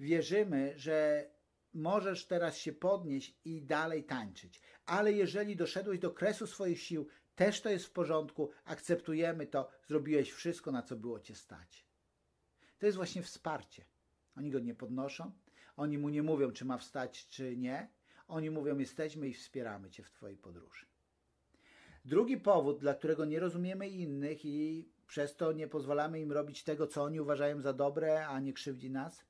wierzymy, 0.00 0.72
że 0.76 1.26
możesz 1.74 2.26
teraz 2.26 2.56
się 2.56 2.72
podnieść 2.72 3.36
i 3.44 3.62
dalej 3.62 4.04
tańczyć. 4.04 4.60
Ale 4.86 5.12
jeżeli 5.12 5.56
doszedłeś 5.56 5.98
do 5.98 6.10
kresu 6.10 6.46
swoich 6.46 6.82
sił, 6.82 7.06
też 7.34 7.60
to 7.60 7.70
jest 7.70 7.86
w 7.86 7.92
porządku, 7.92 8.50
akceptujemy 8.64 9.46
to, 9.46 9.68
zrobiłeś 9.86 10.30
wszystko, 10.32 10.72
na 10.72 10.82
co 10.82 10.96
było 10.96 11.20
cię 11.20 11.34
stać. 11.34 11.86
To 12.78 12.86
jest 12.86 12.96
właśnie 12.96 13.22
wsparcie. 13.22 13.84
Oni 14.36 14.50
go 14.50 14.58
nie 14.58 14.74
podnoszą, 14.74 15.32
oni 15.76 15.98
mu 15.98 16.08
nie 16.08 16.22
mówią, 16.22 16.52
czy 16.52 16.64
ma 16.64 16.78
wstać, 16.78 17.28
czy 17.28 17.56
nie. 17.56 17.88
Oni 18.28 18.50
mówią, 18.50 18.78
jesteśmy 18.78 19.28
i 19.28 19.34
wspieramy 19.34 19.90
cię 19.90 20.02
w 20.02 20.10
twojej 20.10 20.36
podróży. 20.36 20.86
Drugi 22.04 22.36
powód, 22.36 22.78
dla 22.78 22.94
którego 22.94 23.24
nie 23.24 23.40
rozumiemy 23.40 23.88
innych 23.88 24.44
i 24.44 24.88
przez 25.06 25.36
to 25.36 25.52
nie 25.52 25.68
pozwalamy 25.68 26.20
im 26.20 26.32
robić 26.32 26.64
tego, 26.64 26.86
co 26.86 27.02
oni 27.02 27.20
uważają 27.20 27.60
za 27.60 27.72
dobre, 27.72 28.26
a 28.26 28.40
nie 28.40 28.52
krzywdzi 28.52 28.90
nas, 28.90 29.24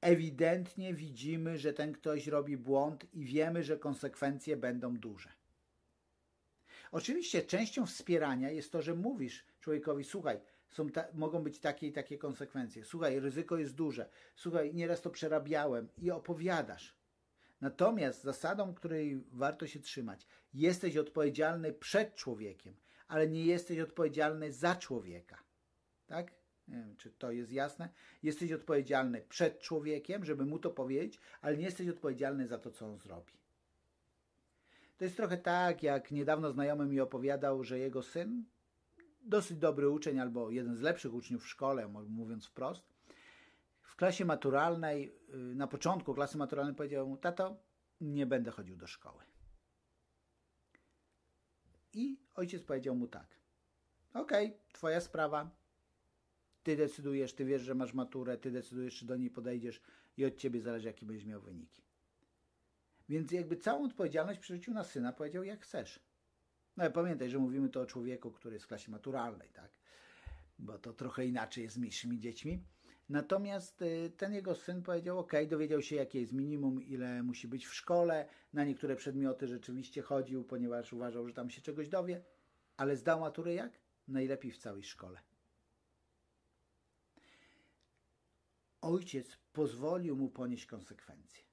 ewidentnie 0.00 0.94
widzimy, 0.94 1.58
że 1.58 1.72
ten 1.72 1.92
ktoś 1.92 2.26
robi 2.26 2.56
błąd 2.56 3.14
i 3.14 3.24
wiemy, 3.24 3.62
że 3.62 3.78
konsekwencje 3.78 4.56
będą 4.56 4.96
duże. 4.96 5.32
Oczywiście 6.92 7.42
częścią 7.42 7.86
wspierania 7.86 8.50
jest 8.50 8.72
to, 8.72 8.82
że 8.82 8.94
mówisz 8.94 9.44
człowiekowi, 9.60 10.04
słuchaj, 10.04 10.40
są 10.74 10.88
ta, 10.88 11.04
mogą 11.12 11.42
być 11.42 11.58
takie 11.58 11.86
i 11.86 11.92
takie 11.92 12.18
konsekwencje. 12.18 12.84
Słuchaj, 12.84 13.20
ryzyko 13.20 13.56
jest 13.56 13.74
duże. 13.74 14.08
Słuchaj, 14.36 14.74
nieraz 14.74 15.00
to 15.00 15.10
przerabiałem 15.10 15.88
i 15.98 16.10
opowiadasz. 16.10 16.96
Natomiast 17.60 18.22
zasadą, 18.22 18.74
której 18.74 19.24
warto 19.32 19.66
się 19.66 19.80
trzymać, 19.80 20.26
jesteś 20.54 20.96
odpowiedzialny 20.96 21.72
przed 21.72 22.14
człowiekiem, 22.14 22.76
ale 23.08 23.28
nie 23.28 23.44
jesteś 23.44 23.78
odpowiedzialny 23.78 24.52
za 24.52 24.76
człowieka. 24.76 25.42
Tak? 26.06 26.32
Nie 26.68 26.76
wiem, 26.76 26.96
czy 26.96 27.10
to 27.10 27.30
jest 27.30 27.52
jasne. 27.52 27.88
Jesteś 28.22 28.52
odpowiedzialny 28.52 29.20
przed 29.28 29.60
człowiekiem, 29.60 30.24
żeby 30.24 30.46
mu 30.46 30.58
to 30.58 30.70
powiedzieć, 30.70 31.20
ale 31.40 31.56
nie 31.56 31.64
jesteś 31.64 31.88
odpowiedzialny 31.88 32.48
za 32.48 32.58
to, 32.58 32.70
co 32.70 32.86
on 32.86 32.98
zrobi. 32.98 33.32
To 34.96 35.04
jest 35.04 35.16
trochę 35.16 35.36
tak, 35.36 35.82
jak 35.82 36.10
niedawno 36.10 36.52
znajomy 36.52 36.86
mi 36.86 37.00
opowiadał, 37.00 37.64
że 37.64 37.78
jego 37.78 38.02
syn, 38.02 38.44
dosyć 39.24 39.58
dobry 39.58 39.88
uczeń 39.88 40.18
albo 40.18 40.50
jeden 40.50 40.76
z 40.76 40.80
lepszych 40.80 41.14
uczniów 41.14 41.44
w 41.44 41.48
szkole, 41.48 41.88
mówiąc 41.88 42.46
wprost, 42.46 42.94
w 43.82 43.96
klasie 43.96 44.24
maturalnej, 44.24 45.16
y, 45.34 45.36
na 45.36 45.66
początku 45.66 46.14
klasy 46.14 46.38
maturalnej 46.38 46.74
powiedział 46.74 47.08
mu, 47.08 47.16
tato, 47.16 47.56
nie 48.00 48.26
będę 48.26 48.50
chodził 48.50 48.76
do 48.76 48.86
szkoły. 48.86 49.24
I 51.92 52.18
ojciec 52.34 52.62
powiedział 52.62 52.94
mu 52.94 53.08
tak, 53.08 53.36
okej, 54.14 54.46
okay, 54.46 54.58
twoja 54.72 55.00
sprawa, 55.00 55.50
ty 56.62 56.76
decydujesz, 56.76 57.32
ty 57.34 57.44
wiesz, 57.44 57.62
że 57.62 57.74
masz 57.74 57.94
maturę, 57.94 58.38
ty 58.38 58.50
decydujesz, 58.50 58.98
czy 58.98 59.06
do 59.06 59.16
niej 59.16 59.30
podejdziesz 59.30 59.80
i 60.16 60.24
od 60.24 60.36
ciebie 60.36 60.60
zależy, 60.60 60.86
jaki 60.86 61.06
będziesz 61.06 61.26
miał 61.26 61.40
wyniki. 61.40 61.82
Więc 63.08 63.32
jakby 63.32 63.56
całą 63.56 63.84
odpowiedzialność 63.84 64.40
przerzucił 64.40 64.74
na 64.74 64.84
syna, 64.84 65.12
powiedział, 65.12 65.44
jak 65.44 65.62
chcesz. 65.62 66.00
No 66.76 66.84
ale 66.84 66.92
pamiętaj, 66.92 67.30
że 67.30 67.38
mówimy 67.38 67.68
to 67.68 67.80
o 67.80 67.86
człowieku, 67.86 68.30
który 68.30 68.54
jest 68.54 68.64
w 68.64 68.68
klasie 68.68 68.90
maturalnej, 68.90 69.48
tak? 69.48 69.70
Bo 70.58 70.78
to 70.78 70.92
trochę 70.92 71.26
inaczej 71.26 71.64
jest 71.64 71.74
z 71.74 71.78
mniejszymi 71.78 72.18
dziećmi. 72.18 72.60
Natomiast 73.08 73.82
y, 73.82 74.12
ten 74.16 74.34
jego 74.34 74.54
syn 74.54 74.82
powiedział, 74.82 75.18
ok, 75.18 75.32
dowiedział 75.48 75.82
się, 75.82 75.96
jakie 75.96 76.20
jest 76.20 76.32
minimum, 76.32 76.82
ile 76.82 77.22
musi 77.22 77.48
być 77.48 77.66
w 77.66 77.74
szkole. 77.74 78.28
Na 78.52 78.64
niektóre 78.64 78.96
przedmioty 78.96 79.48
rzeczywiście 79.48 80.02
chodził, 80.02 80.44
ponieważ 80.44 80.92
uważał, 80.92 81.28
że 81.28 81.34
tam 81.34 81.50
się 81.50 81.62
czegoś 81.62 81.88
dowie. 81.88 82.22
Ale 82.76 82.96
zdał 82.96 83.20
maturę 83.20 83.54
jak? 83.54 83.80
Najlepiej 84.08 84.50
w 84.50 84.58
całej 84.58 84.84
szkole. 84.84 85.20
ojciec 88.84 89.38
pozwolił 89.52 90.16
mu 90.16 90.28
ponieść 90.28 90.66
konsekwencje. 90.66 91.44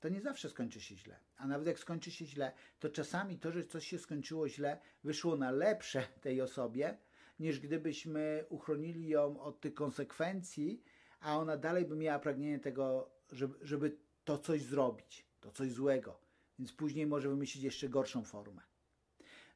To 0.00 0.08
nie 0.08 0.20
zawsze 0.20 0.50
skończy 0.50 0.80
się 0.80 0.96
źle. 0.96 1.20
A 1.36 1.46
nawet 1.46 1.66
jak 1.66 1.78
skończy 1.78 2.10
się 2.10 2.26
źle, 2.26 2.52
to 2.78 2.88
czasami 2.88 3.38
to, 3.38 3.52
że 3.52 3.64
coś 3.64 3.86
się 3.86 3.98
skończyło 3.98 4.48
źle, 4.48 4.80
wyszło 5.04 5.36
na 5.36 5.50
lepsze 5.50 6.02
tej 6.22 6.40
osobie, 6.40 6.98
niż 7.38 7.60
gdybyśmy 7.60 8.44
uchronili 8.48 9.08
ją 9.08 9.40
od 9.40 9.60
tych 9.60 9.74
konsekwencji, 9.74 10.82
a 11.20 11.38
ona 11.38 11.56
dalej 11.56 11.84
by 11.84 11.96
miała 11.96 12.18
pragnienie 12.18 12.58
tego, 12.58 13.10
żeby, 13.32 13.58
żeby 13.66 13.96
to 14.24 14.38
coś 14.38 14.62
zrobić, 14.62 15.26
to 15.40 15.50
coś 15.50 15.72
złego. 15.72 16.20
Więc 16.58 16.72
później 16.72 17.06
może 17.06 17.28
wymyślić 17.28 17.64
jeszcze 17.64 17.88
gorszą 17.88 18.24
formę. 18.24 18.62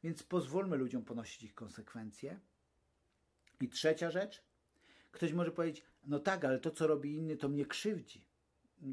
Więc 0.03 0.23
pozwólmy 0.23 0.77
ludziom 0.77 1.05
ponosić 1.05 1.43
ich 1.43 1.55
konsekwencje. 1.55 2.41
I 3.61 3.69
trzecia 3.69 4.11
rzecz, 4.11 4.43
Ktoś 5.11 5.33
może 5.33 5.53
powiedzieć, 5.53 5.85
no 6.05 6.19
tak, 6.19 6.45
ale 6.45 6.59
to, 6.59 6.71
co 6.71 6.87
robi 6.87 7.15
inny, 7.15 7.37
to 7.37 7.49
mnie 7.49 7.67
krzywdzi. 7.67 8.30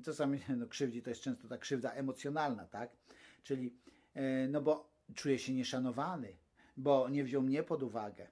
Czasami 0.04 0.40
no, 0.58 0.68
krzywdzi 0.68 1.02
to 1.02 1.10
jest 1.10 1.22
często 1.22 1.48
ta 1.48 1.58
krzywda 1.58 1.92
emocjonalna, 1.92 2.66
tak? 2.66 2.92
Czyli, 3.44 3.78
e, 4.14 4.48
no 4.48 4.62
bo 4.62 4.90
czuję 5.16 5.40
się 5.40 5.54
nieszanowany, 5.54 6.38
bo 6.78 7.10
nie 7.10 7.24
wziął 7.24 7.42
mnie 7.42 7.64
pod 7.64 7.84
uwagę. 7.84 8.28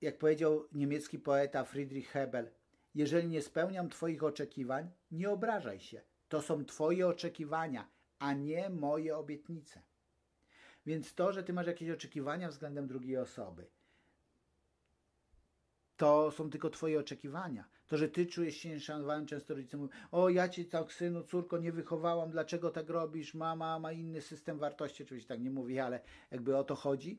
Jak 0.00 0.18
powiedział 0.18 0.68
niemiecki 0.72 1.18
poeta 1.18 1.64
Friedrich 1.64 2.08
Hebel, 2.08 2.50
jeżeli 2.94 3.28
nie 3.28 3.42
spełniam 3.42 3.88
Twoich 3.88 4.24
oczekiwań, 4.24 4.90
nie 5.10 5.30
obrażaj 5.30 5.80
się. 5.80 6.02
To 6.28 6.42
są 6.42 6.64
Twoje 6.64 7.06
oczekiwania, 7.08 7.88
a 8.18 8.32
nie 8.32 8.70
moje 8.70 9.16
obietnice. 9.16 9.82
Więc 10.86 11.14
to, 11.14 11.32
że 11.32 11.42
Ty 11.42 11.52
masz 11.52 11.66
jakieś 11.66 11.90
oczekiwania 11.90 12.48
względem 12.48 12.86
drugiej 12.86 13.16
osoby, 13.16 13.66
to 15.96 16.30
są 16.30 16.50
tylko 16.50 16.70
Twoje 16.70 17.00
oczekiwania. 17.00 17.68
To, 17.88 17.96
że 17.96 18.08
Ty 18.08 18.26
czujesz 18.26 18.56
się 18.56 18.68
nieszanowany, 18.68 19.26
często 19.26 19.54
rodzice 19.54 19.76
mówią, 19.76 19.92
o 20.10 20.28
ja 20.28 20.48
Cię 20.48 20.64
tak 20.64 20.92
synu, 20.92 21.22
córko 21.22 21.58
nie 21.58 21.72
wychowałam, 21.72 22.30
dlaczego 22.30 22.70
tak 22.70 22.88
robisz, 22.88 23.34
mama 23.34 23.78
ma 23.78 23.92
inny 23.92 24.20
system 24.20 24.58
wartości, 24.58 25.02
oczywiście 25.02 25.28
tak 25.28 25.40
nie 25.40 25.50
mówi, 25.50 25.78
ale 25.78 26.00
jakby 26.30 26.56
o 26.56 26.64
to 26.64 26.74
chodzi. 26.74 27.18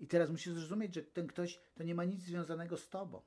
I 0.00 0.06
teraz 0.06 0.30
musisz 0.30 0.52
zrozumieć, 0.52 0.94
że 0.94 1.02
ten 1.02 1.26
ktoś 1.26 1.60
to 1.74 1.82
nie 1.82 1.94
ma 1.94 2.04
nic 2.04 2.20
związanego 2.20 2.76
z 2.76 2.88
tobą. 2.88 3.22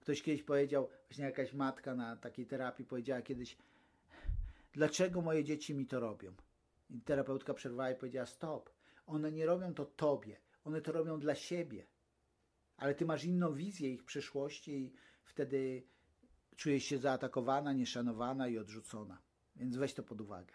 Ktoś 0.00 0.22
kiedyś 0.22 0.42
powiedział, 0.42 0.88
właśnie 1.08 1.24
jakaś 1.24 1.52
matka 1.52 1.94
na 1.94 2.16
takiej 2.16 2.46
terapii 2.46 2.84
powiedziała 2.84 3.22
kiedyś, 3.22 3.56
dlaczego 4.72 5.22
moje 5.22 5.44
dzieci 5.44 5.74
mi 5.74 5.86
to 5.86 6.00
robią? 6.00 6.32
I 6.90 7.00
terapeutka 7.00 7.54
przerwała 7.54 7.90
i 7.90 7.94
powiedziała, 7.94 8.26
stop, 8.26 8.70
one 9.06 9.32
nie 9.32 9.46
robią 9.46 9.74
to 9.74 9.84
tobie, 9.84 10.36
one 10.64 10.80
to 10.80 10.92
robią 10.92 11.20
dla 11.20 11.34
siebie. 11.34 11.86
Ale 12.76 12.94
ty 12.94 13.04
masz 13.04 13.24
inną 13.24 13.54
wizję 13.54 13.92
ich 13.92 14.04
przyszłości 14.04 14.72
i 14.72 14.92
wtedy 15.24 15.82
czujesz 16.56 16.84
się 16.84 16.98
zaatakowana, 16.98 17.72
nieszanowana 17.72 18.48
i 18.48 18.58
odrzucona. 18.58 19.22
Więc 19.56 19.76
weź 19.76 19.94
to 19.94 20.02
pod 20.02 20.20
uwagę. 20.20 20.54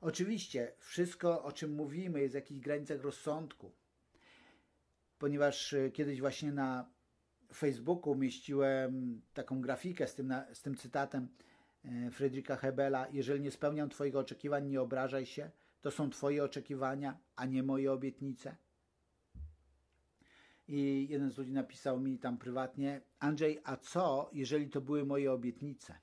Oczywiście 0.00 0.72
wszystko, 0.78 1.42
o 1.42 1.52
czym 1.52 1.74
mówimy, 1.74 2.20
jest 2.20 2.32
w 2.32 2.34
jakichś 2.34 2.60
granicach 2.60 3.00
rozsądku. 3.00 3.72
Ponieważ 5.18 5.72
y, 5.72 5.90
kiedyś 5.94 6.20
właśnie 6.20 6.52
na 6.52 6.90
Facebooku 7.54 8.12
umieściłem 8.12 9.22
taką 9.34 9.60
grafikę 9.60 10.06
z 10.06 10.14
tym, 10.14 10.34
z 10.52 10.62
tym 10.62 10.76
cytatem 10.76 11.28
y, 11.84 12.10
Friedricha 12.10 12.56
Hebela. 12.56 13.08
Jeżeli 13.12 13.40
nie 13.40 13.50
spełniam 13.50 13.88
Twoich 13.88 14.16
oczekiwań, 14.16 14.68
nie 14.68 14.80
obrażaj 14.80 15.26
się. 15.26 15.50
To 15.80 15.90
są 15.90 16.10
Twoje 16.10 16.44
oczekiwania, 16.44 17.18
a 17.36 17.46
nie 17.46 17.62
moje 17.62 17.92
obietnice. 17.92 18.56
I 20.68 21.06
jeden 21.10 21.30
z 21.30 21.38
ludzi 21.38 21.52
napisał 21.52 22.00
mi 22.00 22.18
tam 22.18 22.38
prywatnie: 22.38 23.00
Andrzej, 23.18 23.60
a 23.64 23.76
co, 23.76 24.30
jeżeli 24.32 24.70
to 24.70 24.80
były 24.80 25.04
moje 25.04 25.32
obietnice? 25.32 25.98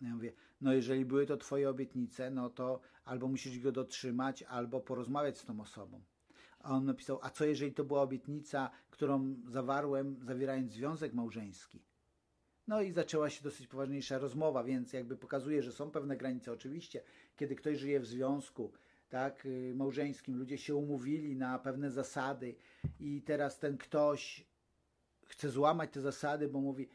Ja 0.00 0.14
mówię, 0.14 0.32
no 0.60 0.72
jeżeli 0.72 1.04
były 1.04 1.26
to 1.26 1.36
Twoje 1.36 1.70
obietnice, 1.70 2.30
no 2.30 2.50
to 2.50 2.80
albo 3.04 3.28
musisz 3.28 3.58
go 3.58 3.72
dotrzymać, 3.72 4.42
albo 4.42 4.80
porozmawiać 4.80 5.38
z 5.38 5.44
tą 5.44 5.60
osobą. 5.60 6.02
A 6.58 6.70
on 6.70 6.84
napisał, 6.84 7.18
a 7.22 7.30
co 7.30 7.44
jeżeli 7.44 7.72
to 7.72 7.84
była 7.84 8.02
obietnica, 8.02 8.70
którą 8.90 9.36
zawarłem, 9.46 10.20
zawierając 10.22 10.72
związek 10.72 11.14
małżeński? 11.14 11.84
No 12.66 12.82
i 12.82 12.92
zaczęła 12.92 13.30
się 13.30 13.42
dosyć 13.42 13.66
poważniejsza 13.66 14.18
rozmowa, 14.18 14.64
więc 14.64 14.92
jakby 14.92 15.16
pokazuje, 15.16 15.62
że 15.62 15.72
są 15.72 15.90
pewne 15.90 16.16
granice. 16.16 16.52
Oczywiście, 16.52 17.02
kiedy 17.36 17.54
ktoś 17.54 17.78
żyje 17.78 18.00
w 18.00 18.06
związku, 18.06 18.72
tak, 19.14 19.46
y, 19.46 19.72
małżeńskim, 19.76 20.36
ludzie 20.36 20.58
się 20.58 20.74
umówili 20.74 21.36
na 21.36 21.58
pewne 21.58 21.90
zasady 21.90 22.54
i 23.00 23.22
teraz 23.22 23.58
ten 23.58 23.78
ktoś 23.78 24.46
chce 25.26 25.50
złamać 25.50 25.90
te 25.92 26.00
zasady, 26.00 26.48
bo 26.48 26.60
mówi, 26.60 26.88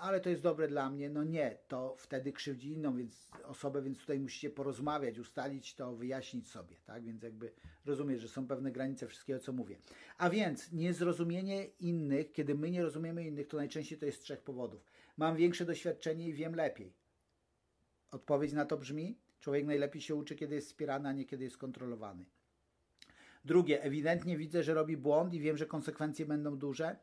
ale 0.00 0.20
to 0.20 0.30
jest 0.30 0.42
dobre 0.42 0.68
dla 0.68 0.90
mnie. 0.90 1.10
No 1.10 1.24
nie, 1.24 1.58
to 1.68 1.96
wtedy 1.98 2.32
krzywdzi 2.32 2.72
inną 2.72 2.96
więc 2.96 3.30
osobę, 3.44 3.82
więc 3.82 3.98
tutaj 3.98 4.20
musicie 4.20 4.50
porozmawiać, 4.50 5.18
ustalić 5.18 5.74
to, 5.74 5.96
wyjaśnić 5.96 6.50
sobie, 6.50 6.76
tak? 6.84 7.04
Więc 7.04 7.22
jakby 7.22 7.52
rozumiesz, 7.84 8.20
że 8.20 8.28
są 8.28 8.46
pewne 8.46 8.72
granice 8.72 9.06
wszystkiego, 9.06 9.40
co 9.40 9.52
mówię. 9.52 9.78
A 10.18 10.30
więc 10.30 10.72
niezrozumienie 10.72 11.64
innych, 11.64 12.32
kiedy 12.32 12.54
my 12.54 12.70
nie 12.70 12.82
rozumiemy 12.82 13.26
innych, 13.26 13.48
to 13.48 13.56
najczęściej 13.56 13.98
to 13.98 14.06
jest 14.06 14.18
z 14.18 14.22
trzech 14.22 14.42
powodów. 14.42 14.84
Mam 15.16 15.36
większe 15.36 15.64
doświadczenie 15.64 16.28
i 16.28 16.32
wiem 16.32 16.54
lepiej. 16.54 16.92
Odpowiedź 18.10 18.52
na 18.52 18.64
to 18.64 18.76
brzmi, 18.76 19.23
człowiek 19.44 19.66
najlepiej 19.66 20.02
się 20.02 20.14
uczy, 20.14 20.36
kiedy 20.36 20.54
jest 20.54 20.66
wspierany, 20.66 21.08
a 21.08 21.12
nie 21.12 21.24
kiedy 21.24 21.44
jest 21.44 21.58
kontrolowany. 21.58 22.24
Drugie, 23.44 23.82
ewidentnie 23.82 24.36
widzę, 24.36 24.62
że 24.62 24.74
robi 24.74 24.96
błąd 24.96 25.34
i 25.34 25.40
wiem, 25.40 25.56
że 25.56 25.66
konsekwencje 25.66 26.26
będą 26.26 26.56
duże 26.56 26.96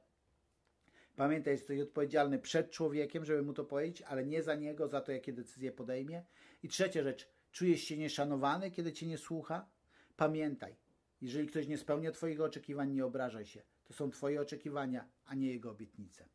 Pamiętaj, 1.15 1.53
jesteś 1.53 1.79
odpowiedzialny 1.79 2.39
przed 2.39 2.71
człowiekiem, 2.71 3.25
żeby 3.25 3.41
mu 3.41 3.53
to 3.53 3.65
powiedzieć, 3.65 4.01
ale 4.01 4.25
nie 4.25 4.43
za 4.43 4.55
niego, 4.55 4.87
za 4.87 5.01
to, 5.01 5.11
jakie 5.11 5.33
decyzje 5.33 5.71
podejmie. 5.71 6.23
I 6.63 6.67
trzecia 6.67 7.03
rzecz, 7.03 7.29
czujesz 7.51 7.81
się 7.81 7.97
nieszanowany, 7.97 8.71
kiedy 8.71 8.93
cię 8.93 9.07
nie 9.07 9.17
słucha? 9.17 9.69
Pamiętaj, 10.17 10.75
jeżeli 11.21 11.47
ktoś 11.47 11.67
nie 11.67 11.77
spełnia 11.77 12.11
Twoich 12.11 12.41
oczekiwań, 12.41 12.91
nie 12.91 13.05
obrażaj 13.05 13.45
się. 13.45 13.61
To 13.83 13.93
są 13.93 14.11
Twoje 14.11 14.41
oczekiwania, 14.41 15.07
a 15.25 15.35
nie 15.35 15.47
jego 15.47 15.71
obietnice. 15.71 16.29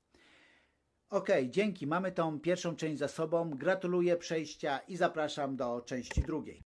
Ok, 1.11 1.29
dzięki. 1.49 1.87
Mamy 1.87 2.12
tą 2.12 2.40
pierwszą 2.40 2.77
część 2.77 2.99
za 2.99 3.09
sobą. 3.09 3.51
Gratuluję 3.51 4.16
przejścia 4.16 4.79
i 4.79 4.97
zapraszam 4.97 5.57
do 5.57 5.81
części 5.81 6.23
drugiej. 6.23 6.62